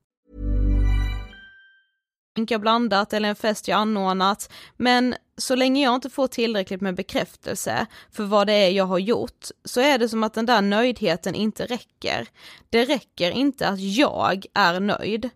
drink 2.35 2.51
jag 2.51 2.61
blandat 2.61 3.13
eller 3.13 3.29
en 3.29 3.35
fest 3.35 3.67
jag 3.67 3.77
anordnat, 3.77 4.51
men 4.77 5.15
så 5.37 5.55
länge 5.55 5.83
jag 5.83 5.95
inte 5.95 6.09
får 6.09 6.27
tillräckligt 6.27 6.81
med 6.81 6.95
bekräftelse 6.95 7.85
för 8.11 8.23
vad 8.23 8.47
det 8.47 8.53
är 8.53 8.69
jag 8.69 8.85
har 8.85 8.99
gjort, 8.99 9.47
så 9.65 9.81
är 9.81 9.97
det 9.97 10.09
som 10.09 10.23
att 10.23 10.33
den 10.33 10.45
där 10.45 10.61
nöjdheten 10.61 11.35
inte 11.35 11.65
räcker. 11.65 12.27
Det 12.69 12.85
räcker 12.85 13.31
inte 13.31 13.67
att 13.67 13.79
jag 13.79 14.45
är 14.53 14.79
nöjd. 14.79 15.29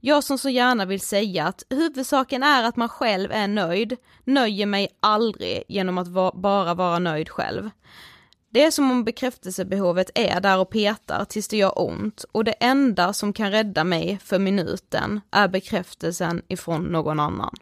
Jag 0.00 0.24
som 0.24 0.38
så 0.38 0.48
gärna 0.48 0.84
vill 0.84 1.00
säga 1.00 1.46
att 1.46 1.62
huvudsaken 1.70 2.42
är 2.42 2.64
att 2.64 2.76
man 2.76 2.88
själv 2.88 3.32
är 3.32 3.48
nöjd, 3.48 3.96
nöjer 4.24 4.66
mig 4.66 4.88
aldrig 5.00 5.62
genom 5.68 5.98
att 5.98 6.08
va 6.08 6.32
bara 6.34 6.74
vara 6.74 6.98
nöjd 6.98 7.28
själv. 7.28 7.70
Det 8.50 8.64
är 8.64 8.70
som 8.70 8.90
om 8.90 9.04
bekräftelsebehovet 9.04 10.10
är 10.14 10.40
där 10.40 10.58
och 10.58 10.70
petar 10.70 11.24
tills 11.24 11.48
det 11.48 11.56
gör 11.56 11.82
ont 11.82 12.24
och 12.32 12.44
det 12.44 12.52
enda 12.52 13.12
som 13.12 13.32
kan 13.32 13.50
rädda 13.50 13.84
mig 13.84 14.18
för 14.24 14.38
minuten 14.38 15.20
är 15.30 15.48
bekräftelsen 15.48 16.42
ifrån 16.48 16.84
någon 16.84 17.20
annan. 17.20 17.54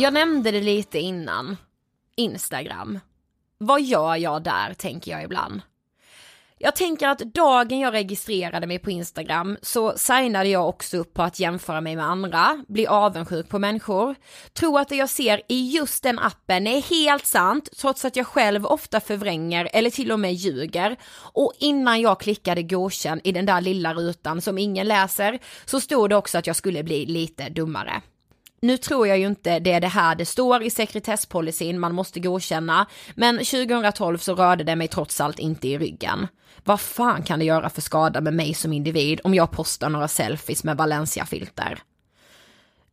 Jag 0.00 0.14
nämnde 0.14 0.50
det 0.50 0.60
lite 0.60 0.98
innan. 0.98 1.56
Instagram. 2.16 3.00
Vad 3.58 3.82
gör 3.82 4.16
jag 4.16 4.42
där, 4.42 4.74
tänker 4.74 5.10
jag 5.10 5.24
ibland. 5.24 5.60
Jag 6.58 6.76
tänker 6.76 7.08
att 7.08 7.18
dagen 7.18 7.78
jag 7.78 7.94
registrerade 7.94 8.66
mig 8.66 8.78
på 8.78 8.90
Instagram 8.90 9.56
så 9.62 9.92
signade 9.96 10.48
jag 10.48 10.68
också 10.68 10.96
upp 10.96 11.14
på 11.14 11.22
att 11.22 11.40
jämföra 11.40 11.80
mig 11.80 11.96
med 11.96 12.04
andra, 12.04 12.64
bli 12.68 12.86
avundsjuk 12.86 13.48
på 13.48 13.58
människor, 13.58 14.14
tro 14.52 14.78
att 14.78 14.88
det 14.88 14.96
jag 14.96 15.08
ser 15.08 15.42
i 15.48 15.70
just 15.70 16.02
den 16.02 16.18
appen 16.18 16.66
är 16.66 16.82
helt 16.82 17.26
sant 17.26 17.68
trots 17.76 18.04
att 18.04 18.16
jag 18.16 18.26
själv 18.26 18.66
ofta 18.66 19.00
förvränger 19.00 19.68
eller 19.72 19.90
till 19.90 20.12
och 20.12 20.20
med 20.20 20.34
ljuger. 20.34 20.96
Och 21.32 21.52
innan 21.58 22.00
jag 22.00 22.20
klickade 22.20 22.62
godkänn 22.62 23.20
i 23.24 23.32
den 23.32 23.46
där 23.46 23.60
lilla 23.60 23.94
rutan 23.94 24.40
som 24.40 24.58
ingen 24.58 24.88
läser 24.88 25.38
så 25.64 25.80
stod 25.80 26.10
det 26.10 26.16
också 26.16 26.38
att 26.38 26.46
jag 26.46 26.56
skulle 26.56 26.82
bli 26.82 27.06
lite 27.06 27.48
dummare. 27.48 28.02
Nu 28.60 28.76
tror 28.76 29.06
jag 29.06 29.18
ju 29.18 29.26
inte 29.26 29.58
det 29.58 29.72
är 29.72 29.80
det 29.80 29.88
här 29.88 30.14
det 30.14 30.24
står 30.24 30.62
i 30.62 30.70
sekretesspolicyn 30.70 31.80
man 31.80 31.94
måste 31.94 32.20
godkänna, 32.20 32.86
men 33.14 33.38
2012 33.38 34.18
så 34.18 34.34
rörde 34.34 34.64
det 34.64 34.76
mig 34.76 34.88
trots 34.88 35.20
allt 35.20 35.38
inte 35.38 35.68
i 35.68 35.78
ryggen. 35.78 36.26
Vad 36.64 36.80
fan 36.80 37.22
kan 37.22 37.38
det 37.38 37.44
göra 37.44 37.70
för 37.70 37.80
skada 37.80 38.20
med 38.20 38.34
mig 38.34 38.54
som 38.54 38.72
individ 38.72 39.20
om 39.24 39.34
jag 39.34 39.50
postar 39.50 39.88
några 39.88 40.08
selfies 40.08 40.64
med 40.64 40.76
Valencia-filter? 40.76 41.78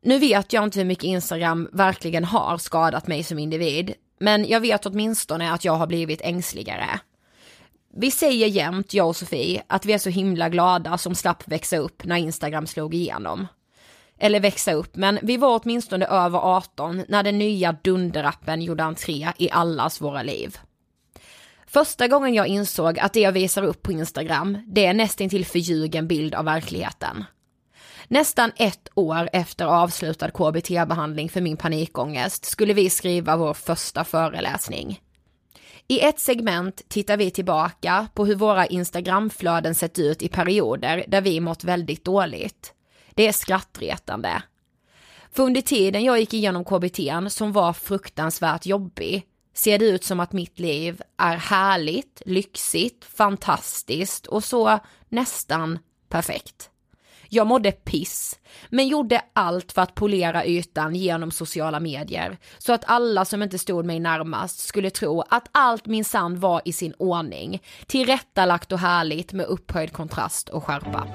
Nu 0.01 0.19
vet 0.19 0.53
jag 0.53 0.63
inte 0.63 0.79
hur 0.79 0.85
mycket 0.85 1.03
Instagram 1.03 1.69
verkligen 1.73 2.25
har 2.25 2.57
skadat 2.57 3.07
mig 3.07 3.23
som 3.23 3.39
individ, 3.39 3.93
men 4.19 4.47
jag 4.47 4.59
vet 4.59 4.85
åtminstone 4.85 5.53
att 5.53 5.65
jag 5.65 5.73
har 5.73 5.87
blivit 5.87 6.21
ängsligare. 6.21 6.99
Vi 7.97 8.11
säger 8.11 8.47
jämt, 8.47 8.93
jag 8.93 9.07
och 9.07 9.15
Sofie, 9.15 9.63
att 9.67 9.85
vi 9.85 9.93
är 9.93 9.97
så 9.97 10.09
himla 10.09 10.49
glada 10.49 10.97
som 10.97 11.15
slapp 11.15 11.47
växa 11.47 11.77
upp 11.77 12.05
när 12.05 12.15
Instagram 12.15 12.67
slog 12.67 12.93
igenom 12.93 13.47
eller 14.19 14.39
växa 14.39 14.73
upp, 14.73 14.95
men 14.95 15.19
vi 15.21 15.37
var 15.37 15.61
åtminstone 15.63 16.05
över 16.05 16.39
18 16.39 17.03
när 17.07 17.23
den 17.23 17.37
nya 17.37 17.71
dunderappen 17.83 18.61
gjorde 18.61 18.83
entré 18.83 19.27
i 19.37 19.49
allas 19.51 20.01
våra 20.01 20.23
liv. 20.23 20.57
Första 21.67 22.07
gången 22.07 22.33
jag 22.33 22.47
insåg 22.47 22.99
att 22.99 23.13
det 23.13 23.19
jag 23.19 23.31
visar 23.31 23.63
upp 23.63 23.81
på 23.81 23.91
Instagram, 23.91 24.57
det 24.67 24.85
är 24.85 24.93
nästintill 24.93 25.45
förljugen 25.45 26.07
bild 26.07 26.35
av 26.35 26.45
verkligheten. 26.45 27.25
Nästan 28.07 28.51
ett 28.55 28.89
år 28.93 29.29
efter 29.33 29.65
avslutad 29.65 30.29
KBT-behandling 30.31 31.29
för 31.29 31.41
min 31.41 31.57
panikångest 31.57 32.45
skulle 32.45 32.73
vi 32.73 32.89
skriva 32.89 33.37
vår 33.37 33.53
första 33.53 34.03
föreläsning. 34.03 35.01
I 35.87 35.99
ett 35.99 36.19
segment 36.19 36.81
tittar 36.87 37.17
vi 37.17 37.31
tillbaka 37.31 38.07
på 38.13 38.25
hur 38.25 38.35
våra 38.35 38.65
Instagramflöden 38.65 39.75
sett 39.75 39.99
ut 39.99 40.21
i 40.21 40.27
perioder 40.27 41.05
där 41.07 41.21
vi 41.21 41.39
mått 41.39 41.63
väldigt 41.63 42.05
dåligt. 42.05 42.74
Det 43.15 43.27
är 43.27 43.31
skrattretande. 43.31 44.43
För 45.31 45.43
under 45.43 45.61
tiden 45.61 46.03
jag 46.03 46.19
gick 46.19 46.33
igenom 46.33 46.65
KBT 46.65 46.99
som 47.29 47.51
var 47.51 47.73
fruktansvärt 47.73 48.65
jobbig 48.65 49.25
ser 49.53 49.79
det 49.79 49.85
ut 49.85 50.03
som 50.03 50.19
att 50.19 50.33
mitt 50.33 50.59
liv 50.59 51.01
är 51.17 51.37
härligt, 51.37 52.21
lyxigt, 52.25 53.05
fantastiskt 53.05 54.27
och 54.27 54.43
så 54.43 54.79
nästan 55.09 55.79
perfekt. 56.09 56.69
Jag 57.29 57.47
mådde 57.47 57.71
piss, 57.71 58.39
men 58.69 58.87
gjorde 58.87 59.21
allt 59.33 59.71
för 59.71 59.81
att 59.81 59.95
polera 59.95 60.45
ytan 60.45 60.95
genom 60.95 61.31
sociala 61.31 61.79
medier, 61.79 62.37
så 62.57 62.73
att 62.73 62.83
alla 62.87 63.25
som 63.25 63.43
inte 63.43 63.57
stod 63.57 63.85
mig 63.85 63.99
närmast 63.99 64.59
skulle 64.59 64.89
tro 64.89 65.21
att 65.29 65.47
allt 65.51 65.85
min 65.85 66.05
sand 66.05 66.37
var 66.37 66.61
i 66.65 66.73
sin 66.73 66.93
ordning, 66.97 67.61
tillrättalagt 67.87 68.71
och 68.71 68.79
härligt 68.79 69.33
med 69.33 69.45
upphöjd 69.45 69.93
kontrast 69.93 70.49
och 70.49 70.63
skärpa. 70.63 71.07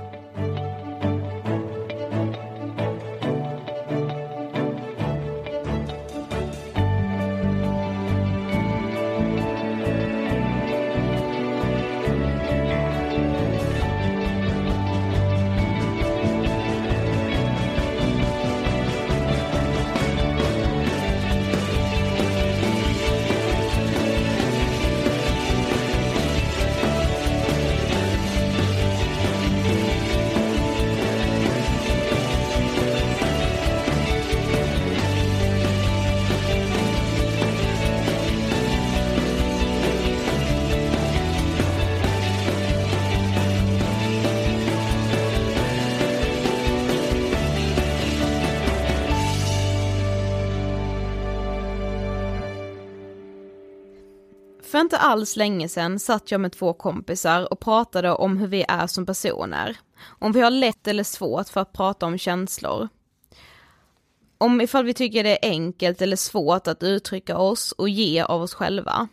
Inte 54.91 54.99
alls 54.99 55.37
länge 55.37 55.69
sedan 55.69 55.99
satt 55.99 56.31
jag 56.31 56.41
med 56.41 56.53
två 56.53 56.73
kompisar 56.73 57.53
och 57.53 57.61
pratade 57.61 58.13
om 58.13 58.37
hur 58.37 58.47
vi 58.47 58.65
är 58.69 58.87
som 58.87 59.07
personer. 59.07 59.77
Om 60.19 60.33
vi 60.33 60.41
har 60.41 60.51
lätt 60.51 60.89
eller 60.89 61.05
svårt 61.05 61.49
för 61.49 61.61
att 61.61 61.73
prata 61.73 62.07
om 62.07 62.19
känslor. 62.19 62.89
Om 64.39 64.61
ifall 64.61 64.85
vi 64.85 64.95
tycker 64.95 65.25
det 65.25 65.47
är 65.47 65.51
enkelt 65.51 66.03
eller 66.03 66.17
svårt 66.17 66.67
att 66.67 66.83
uttrycka 66.83 67.39
oss 67.39 67.73
och 67.73 67.89
ge 67.89 68.23
av 68.23 68.43
oss 68.43 68.55
själva. 68.55 69.09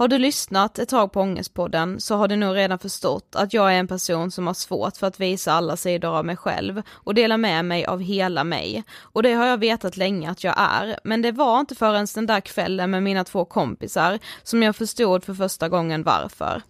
Har 0.00 0.08
du 0.08 0.18
lyssnat 0.18 0.78
ett 0.78 0.88
tag 0.88 1.12
på 1.12 1.20
Ångestpodden 1.20 2.00
så 2.00 2.16
har 2.16 2.28
du 2.28 2.36
nog 2.36 2.56
redan 2.56 2.78
förstått 2.78 3.36
att 3.36 3.52
jag 3.52 3.74
är 3.74 3.78
en 3.78 3.88
person 3.88 4.30
som 4.30 4.46
har 4.46 4.54
svårt 4.54 4.96
för 4.96 5.06
att 5.06 5.20
visa 5.20 5.52
alla 5.52 5.76
sidor 5.76 6.16
av 6.16 6.24
mig 6.24 6.36
själv 6.36 6.82
och 6.90 7.14
dela 7.14 7.36
med 7.36 7.64
mig 7.64 7.84
av 7.84 8.00
hela 8.00 8.44
mig. 8.44 8.84
Och 9.00 9.22
det 9.22 9.32
har 9.32 9.46
jag 9.46 9.58
vetat 9.58 9.96
länge 9.96 10.30
att 10.30 10.44
jag 10.44 10.54
är, 10.58 10.98
men 11.04 11.22
det 11.22 11.32
var 11.32 11.60
inte 11.60 11.74
förrän 11.74 12.06
den 12.14 12.26
där 12.26 12.40
kvällen 12.40 12.90
med 12.90 13.02
mina 13.02 13.24
två 13.24 13.44
kompisar 13.44 14.18
som 14.42 14.62
jag 14.62 14.76
förstod 14.76 15.24
för 15.24 15.34
första 15.34 15.68
gången 15.68 16.02
varför. 16.02 16.62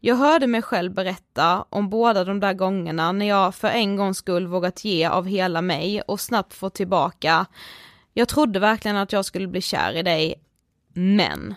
Jag 0.00 0.16
hörde 0.16 0.46
mig 0.46 0.62
själv 0.62 0.94
berätta 0.94 1.64
om 1.70 1.90
båda 1.90 2.24
de 2.24 2.40
där 2.40 2.54
gångerna 2.54 3.12
när 3.12 3.26
jag 3.26 3.54
för 3.54 3.68
en 3.68 3.96
gångs 3.96 4.18
skull 4.18 4.46
vågat 4.46 4.84
ge 4.84 5.06
av 5.06 5.26
hela 5.26 5.62
mig 5.62 6.00
och 6.00 6.20
snabbt 6.20 6.54
få 6.54 6.70
tillbaka, 6.70 7.46
jag 8.12 8.28
trodde 8.28 8.58
verkligen 8.58 8.96
att 8.96 9.12
jag 9.12 9.24
skulle 9.24 9.48
bli 9.48 9.60
kär 9.60 9.96
i 9.96 10.02
dig, 10.02 10.34
men 10.94 11.54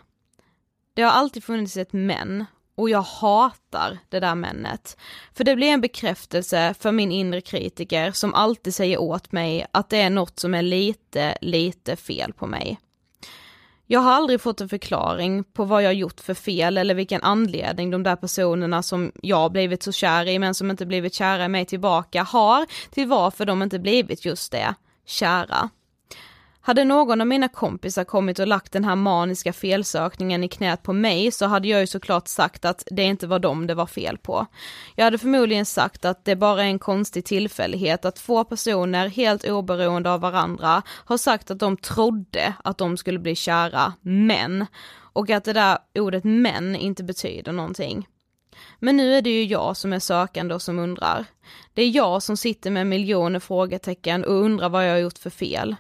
det 0.93 1.01
har 1.01 1.11
alltid 1.11 1.43
funnits 1.43 1.77
ett 1.77 1.93
men 1.93 2.45
och 2.75 2.89
jag 2.89 3.01
hatar 3.01 3.97
det 4.09 4.19
där 4.19 4.35
männet. 4.35 4.97
För 5.33 5.43
det 5.43 5.55
blir 5.55 5.67
en 5.67 5.81
bekräftelse 5.81 6.75
för 6.79 6.91
min 6.91 7.11
inre 7.11 7.41
kritiker 7.41 8.11
som 8.11 8.33
alltid 8.33 8.75
säger 8.75 9.01
åt 9.01 9.31
mig 9.31 9.65
att 9.71 9.89
det 9.89 9.97
är 9.97 10.09
något 10.09 10.39
som 10.39 10.53
är 10.53 10.61
lite, 10.61 11.37
lite 11.41 11.95
fel 11.95 12.33
på 12.33 12.47
mig. 12.47 12.79
Jag 13.87 13.99
har 13.99 14.11
aldrig 14.11 14.41
fått 14.41 14.61
en 14.61 14.69
förklaring 14.69 15.43
på 15.43 15.65
vad 15.65 15.83
jag 15.83 15.93
gjort 15.93 16.19
för 16.19 16.33
fel 16.33 16.77
eller 16.77 16.95
vilken 16.95 17.23
anledning 17.23 17.91
de 17.91 18.03
där 18.03 18.15
personerna 18.15 18.83
som 18.83 19.11
jag 19.21 19.51
blivit 19.51 19.83
så 19.83 19.91
kär 19.91 20.27
i 20.27 20.39
men 20.39 20.53
som 20.53 20.71
inte 20.71 20.85
blivit 20.85 21.13
kära 21.13 21.45
i 21.45 21.47
mig 21.47 21.65
tillbaka 21.65 22.23
har 22.23 22.65
till 22.91 23.07
varför 23.07 23.45
de 23.45 23.63
inte 23.63 23.79
blivit 23.79 24.25
just 24.25 24.51
det, 24.51 24.75
kära. 25.05 25.69
Hade 26.63 26.83
någon 26.83 27.21
av 27.21 27.27
mina 27.27 27.47
kompisar 27.47 28.03
kommit 28.03 28.39
och 28.39 28.47
lagt 28.47 28.71
den 28.71 28.83
här 28.83 28.95
maniska 28.95 29.53
felsökningen 29.53 30.43
i 30.43 30.47
knät 30.47 30.83
på 30.83 30.93
mig 30.93 31.31
så 31.31 31.45
hade 31.45 31.67
jag 31.67 31.79
ju 31.79 31.87
såklart 31.87 32.27
sagt 32.27 32.65
att 32.65 32.83
det 32.91 33.03
inte 33.03 33.27
var 33.27 33.39
dem 33.39 33.67
det 33.67 33.73
var 33.73 33.85
fel 33.85 34.17
på. 34.17 34.45
Jag 34.95 35.05
hade 35.05 35.17
förmodligen 35.17 35.65
sagt 35.65 36.05
att 36.05 36.25
det 36.25 36.35
bara 36.35 36.63
är 36.63 36.67
en 36.67 36.79
konstig 36.79 37.25
tillfällighet 37.25 38.05
att 38.05 38.15
två 38.15 38.43
personer 38.43 39.07
helt 39.07 39.45
oberoende 39.45 40.11
av 40.11 40.21
varandra 40.21 40.81
har 40.87 41.17
sagt 41.17 41.51
att 41.51 41.59
de 41.59 41.77
trodde 41.77 42.53
att 42.63 42.77
de 42.77 42.97
skulle 42.97 43.19
bli 43.19 43.35
kära, 43.35 43.93
men, 44.01 44.65
och 45.13 45.29
att 45.29 45.43
det 45.43 45.53
där 45.53 45.77
ordet 45.95 46.23
men 46.23 46.75
inte 46.75 47.03
betyder 47.03 47.51
någonting. 47.51 48.07
Men 48.79 48.97
nu 48.97 49.15
är 49.15 49.21
det 49.21 49.29
ju 49.29 49.43
jag 49.43 49.77
som 49.77 49.93
är 49.93 49.99
sökande 49.99 50.55
och 50.55 50.61
som 50.61 50.79
undrar. 50.79 51.25
Det 51.73 51.81
är 51.81 51.89
jag 51.89 52.23
som 52.23 52.37
sitter 52.37 52.71
med 52.71 52.87
miljoner 52.87 53.39
frågetecken 53.39 54.23
och 54.23 54.33
undrar 54.33 54.69
vad 54.69 54.87
jag 54.87 54.91
har 54.91 54.99
gjort 54.99 55.17
för 55.17 55.29
fel. 55.29 55.75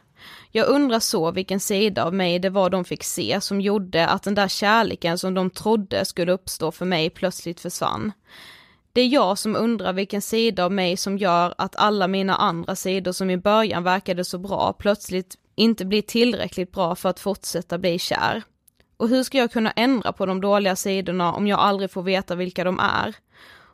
Jag 0.51 0.67
undrar 0.67 0.99
så 0.99 1.31
vilken 1.31 1.59
sida 1.59 2.03
av 2.05 2.13
mig 2.13 2.39
det 2.39 2.49
var 2.49 2.69
de 2.69 2.85
fick 2.85 3.03
se 3.03 3.41
som 3.41 3.61
gjorde 3.61 4.07
att 4.07 4.23
den 4.23 4.35
där 4.35 4.47
kärleken 4.47 5.17
som 5.17 5.33
de 5.33 5.49
trodde 5.49 6.05
skulle 6.05 6.31
uppstå 6.31 6.71
för 6.71 6.85
mig 6.85 7.09
plötsligt 7.09 7.59
försvann. 7.59 8.11
Det 8.93 9.01
är 9.01 9.07
jag 9.07 9.37
som 9.37 9.55
undrar 9.55 9.93
vilken 9.93 10.21
sida 10.21 10.65
av 10.65 10.71
mig 10.71 10.97
som 10.97 11.17
gör 11.17 11.53
att 11.57 11.75
alla 11.75 12.07
mina 12.07 12.35
andra 12.35 12.75
sidor 12.75 13.11
som 13.11 13.29
i 13.29 13.37
början 13.37 13.83
verkade 13.83 14.25
så 14.25 14.37
bra 14.37 14.73
plötsligt 14.73 15.35
inte 15.55 15.85
blir 15.85 16.01
tillräckligt 16.01 16.71
bra 16.71 16.95
för 16.95 17.09
att 17.09 17.19
fortsätta 17.19 17.77
bli 17.77 17.99
kär. 17.99 18.43
Och 18.97 19.09
hur 19.09 19.23
ska 19.23 19.37
jag 19.37 19.51
kunna 19.51 19.71
ändra 19.71 20.11
på 20.13 20.25
de 20.25 20.41
dåliga 20.41 20.75
sidorna 20.75 21.33
om 21.33 21.47
jag 21.47 21.59
aldrig 21.59 21.91
får 21.91 22.03
veta 22.03 22.35
vilka 22.35 22.63
de 22.63 22.79
är? 22.79 23.15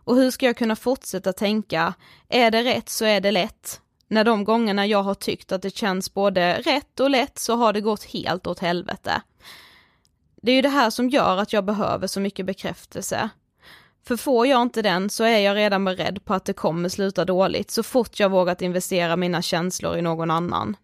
Och 0.03 0.15
hur 0.15 0.31
ska 0.31 0.45
jag 0.45 0.57
kunna 0.57 0.75
fortsätta 0.75 1.33
tänka, 1.33 1.93
är 2.29 2.51
det 2.51 2.63
rätt 2.63 2.89
så 2.89 3.05
är 3.05 3.21
det 3.21 3.31
lätt, 3.31 3.81
när 4.07 4.23
de 4.23 4.43
gångerna 4.43 4.87
jag 4.87 5.03
har 5.03 5.13
tyckt 5.13 5.51
att 5.51 5.61
det 5.61 5.75
känns 5.75 6.13
både 6.13 6.61
rätt 6.61 6.99
och 6.99 7.09
lätt 7.09 7.39
så 7.39 7.55
har 7.55 7.73
det 7.73 7.81
gått 7.81 8.03
helt 8.03 8.47
åt 8.47 8.59
helvete. 8.59 9.21
Det 10.41 10.51
är 10.51 10.55
ju 10.55 10.61
det 10.61 10.69
här 10.69 10.89
som 10.89 11.09
gör 11.09 11.37
att 11.37 11.53
jag 11.53 11.65
behöver 11.65 12.07
så 12.07 12.19
mycket 12.19 12.45
bekräftelse. 12.45 13.29
För 14.07 14.17
får 14.17 14.47
jag 14.47 14.61
inte 14.61 14.81
den 14.81 15.09
så 15.09 15.23
är 15.23 15.39
jag 15.39 15.55
redan 15.55 15.85
beredd 15.85 16.25
på 16.25 16.33
att 16.33 16.45
det 16.45 16.53
kommer 16.53 16.89
sluta 16.89 17.25
dåligt 17.25 17.71
så 17.71 17.83
fort 17.83 18.19
jag 18.19 18.29
vågat 18.29 18.61
investera 18.61 19.15
mina 19.15 19.41
känslor 19.41 19.97
i 19.97 20.01
någon 20.01 20.31
annan. 20.31 20.75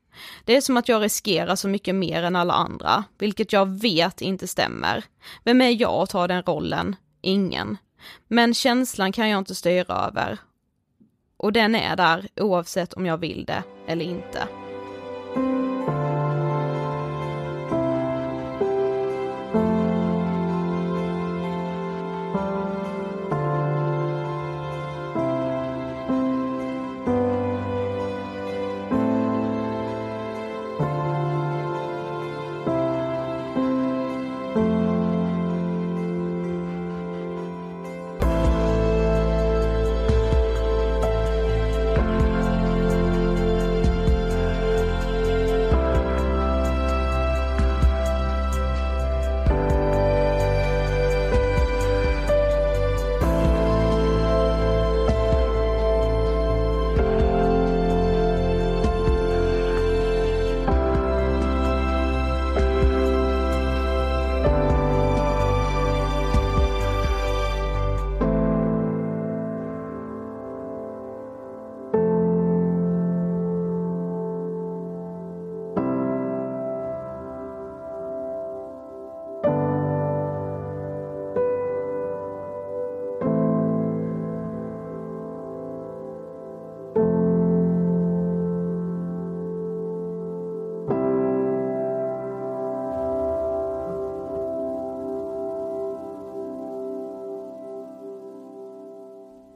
Det 0.46 0.56
är 0.56 0.62
som 0.62 0.78
att 0.78 0.90
jag 0.90 1.02
riskerar 1.02 1.56
så 1.56 1.68
mycket 1.68 1.96
mer 1.96 2.24
än 2.24 2.36
alla 2.36 2.54
andra, 2.54 3.04
vilket 3.18 3.54
jag 3.54 3.82
vet 3.82 4.22
inte 4.22 4.48
stämmer. 4.48 5.04
Vem 5.44 5.62
är 5.62 5.82
jag 5.82 5.94
att 5.94 6.10
ta 6.10 6.28
den 6.28 6.44
rollen? 6.44 6.96
Ingen. 7.22 7.78
Men 8.28 8.54
känslan 8.54 9.12
kan 9.12 9.30
jag 9.30 9.38
inte 9.38 9.56
styra 9.56 9.96
över. 9.96 10.38
Och 11.44 11.54
den 11.54 11.76
är 11.76 11.96
där 11.96 12.28
oavsett 12.36 12.94
om 12.94 13.06
jag 13.06 13.18
vill 13.18 13.46
det 13.46 13.64
eller 13.88 14.06
inte. 14.06 14.48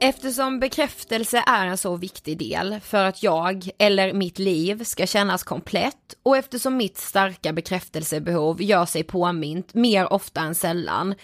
Eftersom 0.00 0.60
bekräftelse 0.60 1.44
är 1.46 1.66
en 1.66 1.78
så 1.78 1.96
viktig 1.96 2.38
del 2.38 2.80
för 2.80 3.04
att 3.04 3.22
jag 3.22 3.70
eller 3.78 4.12
mitt 4.12 4.38
liv 4.38 4.84
ska 4.84 5.06
kännas 5.06 5.42
komplett 5.42 6.14
och 6.22 6.36
eftersom 6.36 6.76
mitt 6.76 6.98
starka 6.98 7.52
bekräftelsebehov 7.52 8.62
gör 8.62 8.86
sig 8.86 9.02
påmint 9.02 9.74
mer 9.74 10.12
ofta 10.12 10.40
än 10.40 10.54
sällan 10.54 11.14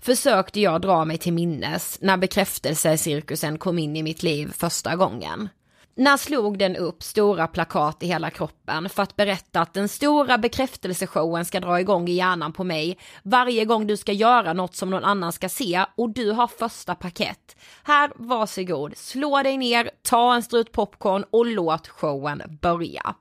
försökte 0.00 0.60
jag 0.60 0.80
dra 0.80 1.04
mig 1.04 1.18
till 1.18 1.32
minnes 1.32 1.98
när 2.00 2.16
bekräftelsecirkusen 2.16 3.58
kom 3.58 3.78
in 3.78 3.96
i 3.96 4.02
mitt 4.02 4.22
liv 4.22 4.52
första 4.56 4.96
gången. 4.96 5.48
När 5.94 6.16
slog 6.16 6.58
den 6.58 6.76
upp 6.76 7.02
stora 7.02 7.46
plakat 7.46 8.02
i 8.02 8.06
hela 8.06 8.30
kroppen 8.30 8.88
för 8.88 9.02
att 9.02 9.16
berätta 9.16 9.60
att 9.60 9.74
den 9.74 9.88
stora 9.88 10.38
bekräftelseshowen 10.38 11.44
ska 11.44 11.60
dra 11.60 11.80
igång 11.80 12.08
i 12.08 12.12
hjärnan 12.12 12.52
på 12.52 12.64
mig 12.64 12.98
varje 13.22 13.64
gång 13.64 13.86
du 13.86 13.96
ska 13.96 14.12
göra 14.12 14.52
något 14.52 14.74
som 14.74 14.90
någon 14.90 15.04
annan 15.04 15.32
ska 15.32 15.48
se 15.48 15.84
och 15.96 16.10
du 16.10 16.30
har 16.30 16.46
första 16.46 16.94
paket. 16.94 17.56
Här, 17.82 18.12
varsågod, 18.14 18.96
slå 18.96 19.42
dig 19.42 19.56
ner, 19.56 19.90
ta 20.02 20.34
en 20.34 20.42
strut 20.42 20.72
popcorn 20.72 21.24
och 21.30 21.46
låt 21.46 21.88
showen 21.88 22.58
börja. 22.62 23.14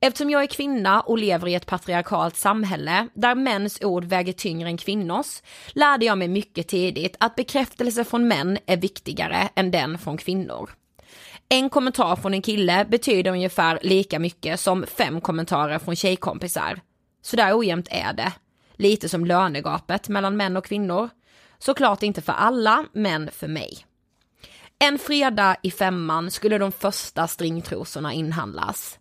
Eftersom 0.00 0.30
jag 0.30 0.42
är 0.42 0.46
kvinna 0.46 1.00
och 1.00 1.18
lever 1.18 1.48
i 1.48 1.54
ett 1.54 1.66
patriarkalt 1.66 2.36
samhälle 2.36 3.08
där 3.14 3.34
mäns 3.34 3.78
ord 3.82 4.04
väger 4.04 4.32
tyngre 4.32 4.68
än 4.68 4.76
kvinnors 4.76 5.42
lärde 5.68 6.06
jag 6.06 6.18
mig 6.18 6.28
mycket 6.28 6.68
tidigt 6.68 7.16
att 7.20 7.34
bekräftelse 7.34 8.04
från 8.04 8.28
män 8.28 8.58
är 8.66 8.76
viktigare 8.76 9.48
än 9.54 9.70
den 9.70 9.98
från 9.98 10.16
kvinnor. 10.16 10.70
En 11.48 11.70
kommentar 11.70 12.16
från 12.16 12.34
en 12.34 12.42
kille 12.42 12.84
betyder 12.84 13.30
ungefär 13.30 13.78
lika 13.82 14.18
mycket 14.18 14.60
som 14.60 14.86
fem 14.86 15.20
kommentarer 15.20 15.78
från 15.78 15.96
tjejkompisar. 15.96 16.80
Så 17.22 17.36
där 17.36 17.58
ojämnt 17.58 17.88
är 17.90 18.12
det. 18.12 18.32
Lite 18.76 19.08
som 19.08 19.24
lönegapet 19.24 20.08
mellan 20.08 20.36
män 20.36 20.56
och 20.56 20.64
kvinnor. 20.64 21.08
Såklart 21.58 22.02
inte 22.02 22.22
för 22.22 22.32
alla, 22.32 22.84
men 22.92 23.30
för 23.30 23.48
mig. 23.48 23.86
En 24.78 24.98
fredag 24.98 25.56
i 25.62 25.70
femman 25.70 26.30
skulle 26.30 26.58
de 26.58 26.72
första 26.72 27.26
stringtrosorna 27.26 28.12
inhandlas. 28.12 28.98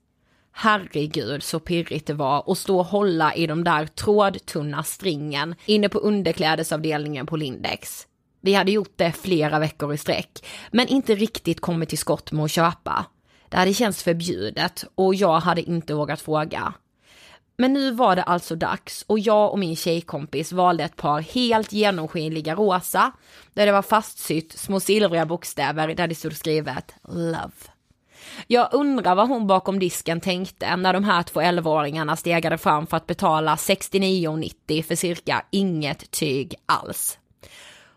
Herregud 0.51 1.43
så 1.43 1.59
pirrigt 1.59 2.07
det 2.07 2.13
var 2.13 2.51
att 2.51 2.57
stå 2.57 2.79
och 2.79 2.85
hålla 2.85 3.35
i 3.35 3.47
de 3.47 3.63
där 3.63 3.87
trådtunna 3.87 4.83
stringen 4.83 5.55
inne 5.65 5.89
på 5.89 5.99
underklädesavdelningen 5.99 7.25
på 7.25 7.37
Lindex. 7.37 8.07
Vi 8.45 8.53
hade 8.53 8.71
gjort 8.71 8.93
det 8.95 9.11
flera 9.11 9.59
veckor 9.59 9.93
i 9.93 9.97
sträck, 9.97 10.45
men 10.71 10.87
inte 10.87 11.15
riktigt 11.15 11.61
kommit 11.61 11.89
till 11.89 11.97
skott 11.97 12.31
med 12.31 12.45
att 12.45 12.51
köpa. 12.51 13.05
Det 13.49 13.57
hade 13.57 13.73
känts 13.73 14.03
förbjudet 14.03 14.85
och 14.95 15.15
jag 15.15 15.39
hade 15.39 15.61
inte 15.61 15.93
vågat 15.93 16.21
fråga. 16.21 16.73
Men 17.57 17.73
nu 17.73 17.91
var 17.91 18.15
det 18.15 18.23
alltså 18.23 18.55
dags 18.55 19.05
och 19.07 19.19
jag 19.19 19.51
och 19.51 19.59
min 19.59 19.75
tjejkompis 19.75 20.51
valde 20.51 20.83
ett 20.83 20.95
par 20.95 21.21
helt 21.21 21.73
genomskinliga 21.73 22.55
rosa, 22.55 23.11
där 23.53 23.65
det 23.65 23.71
var 23.71 23.81
fastsytt 23.81 24.51
små 24.51 24.79
silvriga 24.79 25.25
bokstäver 25.25 25.87
där 25.95 26.07
det 26.07 26.15
stod 26.15 26.35
skrivet 26.35 26.95
Love. 27.07 27.51
Jag 28.47 28.69
undrar 28.71 29.15
vad 29.15 29.27
hon 29.27 29.47
bakom 29.47 29.79
disken 29.79 30.21
tänkte 30.21 30.75
när 30.75 30.93
de 30.93 31.03
här 31.03 31.23
två 31.23 31.41
11-åringarna 31.41 32.15
stegade 32.15 32.57
fram 32.57 32.87
för 32.87 32.97
att 32.97 33.07
betala 33.07 33.55
69,90 33.55 34.83
för 34.83 34.95
cirka 34.95 35.45
inget 35.51 36.11
tyg 36.11 36.55
alls. 36.65 37.19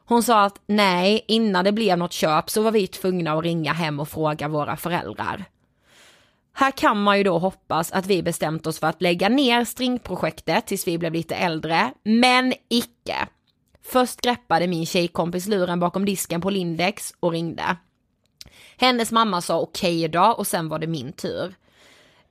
Hon 0.08 0.22
sa 0.22 0.42
att 0.42 0.60
nej, 0.66 1.24
innan 1.28 1.64
det 1.64 1.72
blev 1.72 1.98
något 1.98 2.12
köp 2.12 2.50
så 2.50 2.62
var 2.62 2.70
vi 2.70 2.86
tvungna 2.86 3.32
att 3.32 3.44
ringa 3.44 3.72
hem 3.72 4.00
och 4.00 4.08
fråga 4.08 4.48
våra 4.48 4.76
föräldrar. 4.76 5.44
Här 6.52 6.70
kan 6.70 7.02
man 7.02 7.18
ju 7.18 7.24
då 7.24 7.38
hoppas 7.38 7.92
att 7.92 8.06
vi 8.06 8.22
bestämt 8.22 8.66
oss 8.66 8.80
för 8.80 8.86
att 8.86 9.02
lägga 9.02 9.28
ner 9.28 9.64
stringprojektet 9.64 10.66
tills 10.66 10.86
vi 10.86 10.98
blev 10.98 11.12
lite 11.12 11.34
äldre, 11.34 11.92
men 12.02 12.54
icke. 12.68 13.28
Först 13.82 14.20
greppade 14.20 14.66
min 14.66 14.86
tjejkompis 14.86 15.46
luren 15.46 15.80
bakom 15.80 16.04
disken 16.04 16.40
på 16.40 16.50
Lindex 16.50 17.14
och 17.20 17.32
ringde. 17.32 17.76
Hennes 18.76 19.12
mamma 19.12 19.40
sa 19.40 19.60
okej 19.60 19.98
okay 19.98 20.08
då 20.08 20.24
och 20.24 20.46
sen 20.46 20.68
var 20.68 20.78
det 20.78 20.86
min 20.86 21.12
tur. 21.12 21.54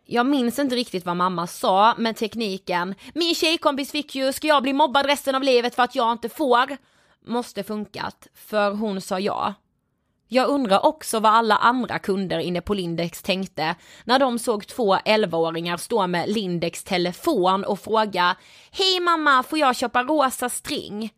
Jag 0.06 0.26
minns 0.26 0.60
inte 0.60 0.76
riktigt 0.76 1.06
vad 1.06 1.18
mamma 1.18 1.48
sa, 1.48 1.96
men 1.98 2.14
tekniken, 2.14 2.96
min 3.14 3.36
tjejkompis 3.36 3.92
fick 3.92 4.16
ju, 4.16 4.34
ska 4.34 4.48
jag 4.48 4.64
bli 4.64 4.74
mobbad 4.74 5.06
resten 5.06 5.36
av 5.36 5.44
livet 5.44 5.76
för 5.76 5.84
att 5.84 5.96
jag 5.96 6.12
inte 6.12 6.30
får? 6.30 6.78
Måste 7.26 7.64
funkat, 7.64 8.28
för 8.34 8.72
hon 8.72 9.02
sa 9.02 9.20
ja. 9.20 9.54
Jag 10.30 10.50
undrar 10.50 10.86
också 10.86 11.20
vad 11.20 11.32
alla 11.32 11.56
andra 11.56 12.00
kunder 12.00 12.40
inne 12.40 12.62
på 12.62 12.74
Lindex 12.74 13.22
tänkte 13.22 13.76
när 14.04 14.20
de 14.20 14.40
såg 14.40 14.68
två 14.68 14.96
11-åringar 14.96 15.78
stå 15.78 16.08
med 16.08 16.30
Lindex 16.30 16.84
telefon 16.84 17.64
och 17.64 17.80
fråga 17.80 18.36
Hej 18.72 19.00
mamma, 19.00 19.44
får 19.44 19.60
jag 19.60 19.76
köpa 19.76 20.04
rosa 20.04 20.50
string? 20.50 21.14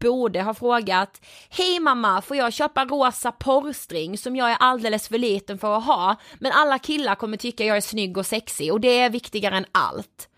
Borde 0.00 0.42
ha 0.42 0.54
frågat 0.54 1.20
Hej 1.48 1.80
mamma, 1.80 2.22
får 2.22 2.36
jag 2.36 2.52
köpa 2.52 2.84
rosa 2.84 3.32
porrstring 3.32 4.18
som 4.18 4.36
jag 4.36 4.50
är 4.50 4.56
alldeles 4.60 5.08
för 5.08 5.18
liten 5.18 5.58
för 5.58 5.76
att 5.76 5.84
ha, 5.84 6.16
men 6.38 6.52
alla 6.52 6.78
killar 6.78 7.14
kommer 7.14 7.36
tycka 7.36 7.64
jag 7.64 7.76
är 7.76 7.80
snygg 7.80 8.18
och 8.18 8.26
sexig 8.26 8.72
och 8.72 8.80
det 8.80 8.98
är 8.98 9.10
viktigare 9.10 9.56
än 9.56 9.66
allt. 9.72 10.28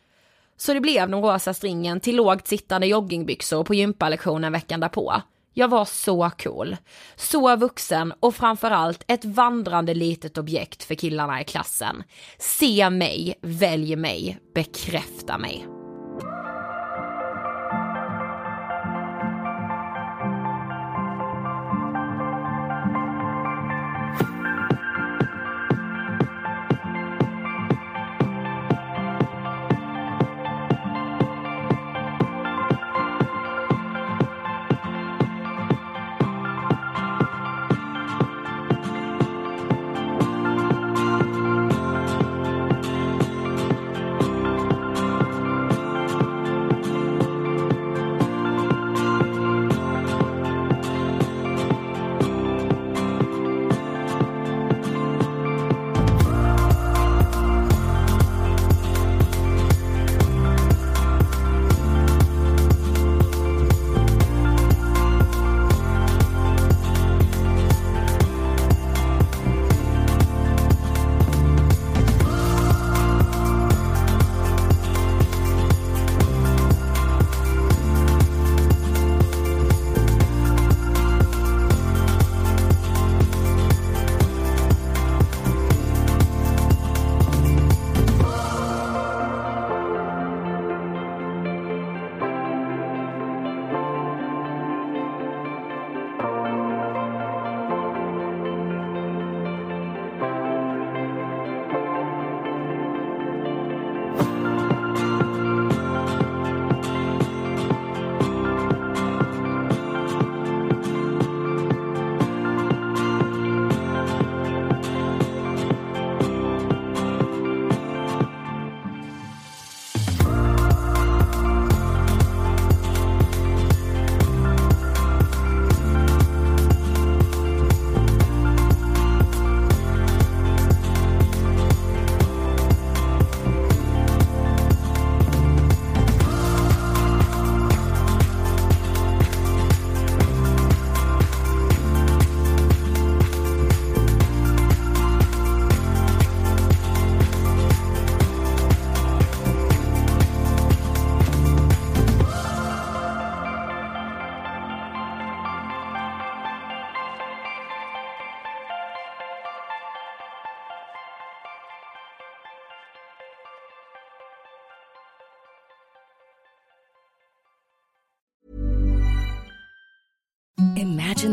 Så 0.60 0.74
det 0.74 0.80
blev 0.80 1.10
den 1.10 1.22
rosa 1.22 1.54
stringen 1.54 2.00
till 2.00 2.16
lågt 2.16 2.48
sittande 2.48 2.86
joggingbyxor 2.86 3.64
på 3.64 3.74
gympalektionen 3.74 4.52
veckan 4.52 4.80
därpå. 4.80 5.22
Jag 5.54 5.68
var 5.68 5.84
så 5.84 6.30
cool, 6.42 6.76
så 7.16 7.56
vuxen 7.56 8.12
och 8.20 8.34
framförallt 8.34 9.04
ett 9.08 9.24
vandrande 9.24 9.94
litet 9.94 10.38
objekt 10.38 10.84
för 10.84 10.94
killarna 10.94 11.40
i 11.40 11.44
klassen. 11.44 12.02
Se 12.38 12.90
mig, 12.90 13.38
välj 13.42 13.96
mig, 13.96 14.38
bekräfta 14.54 15.38
mig. 15.38 15.79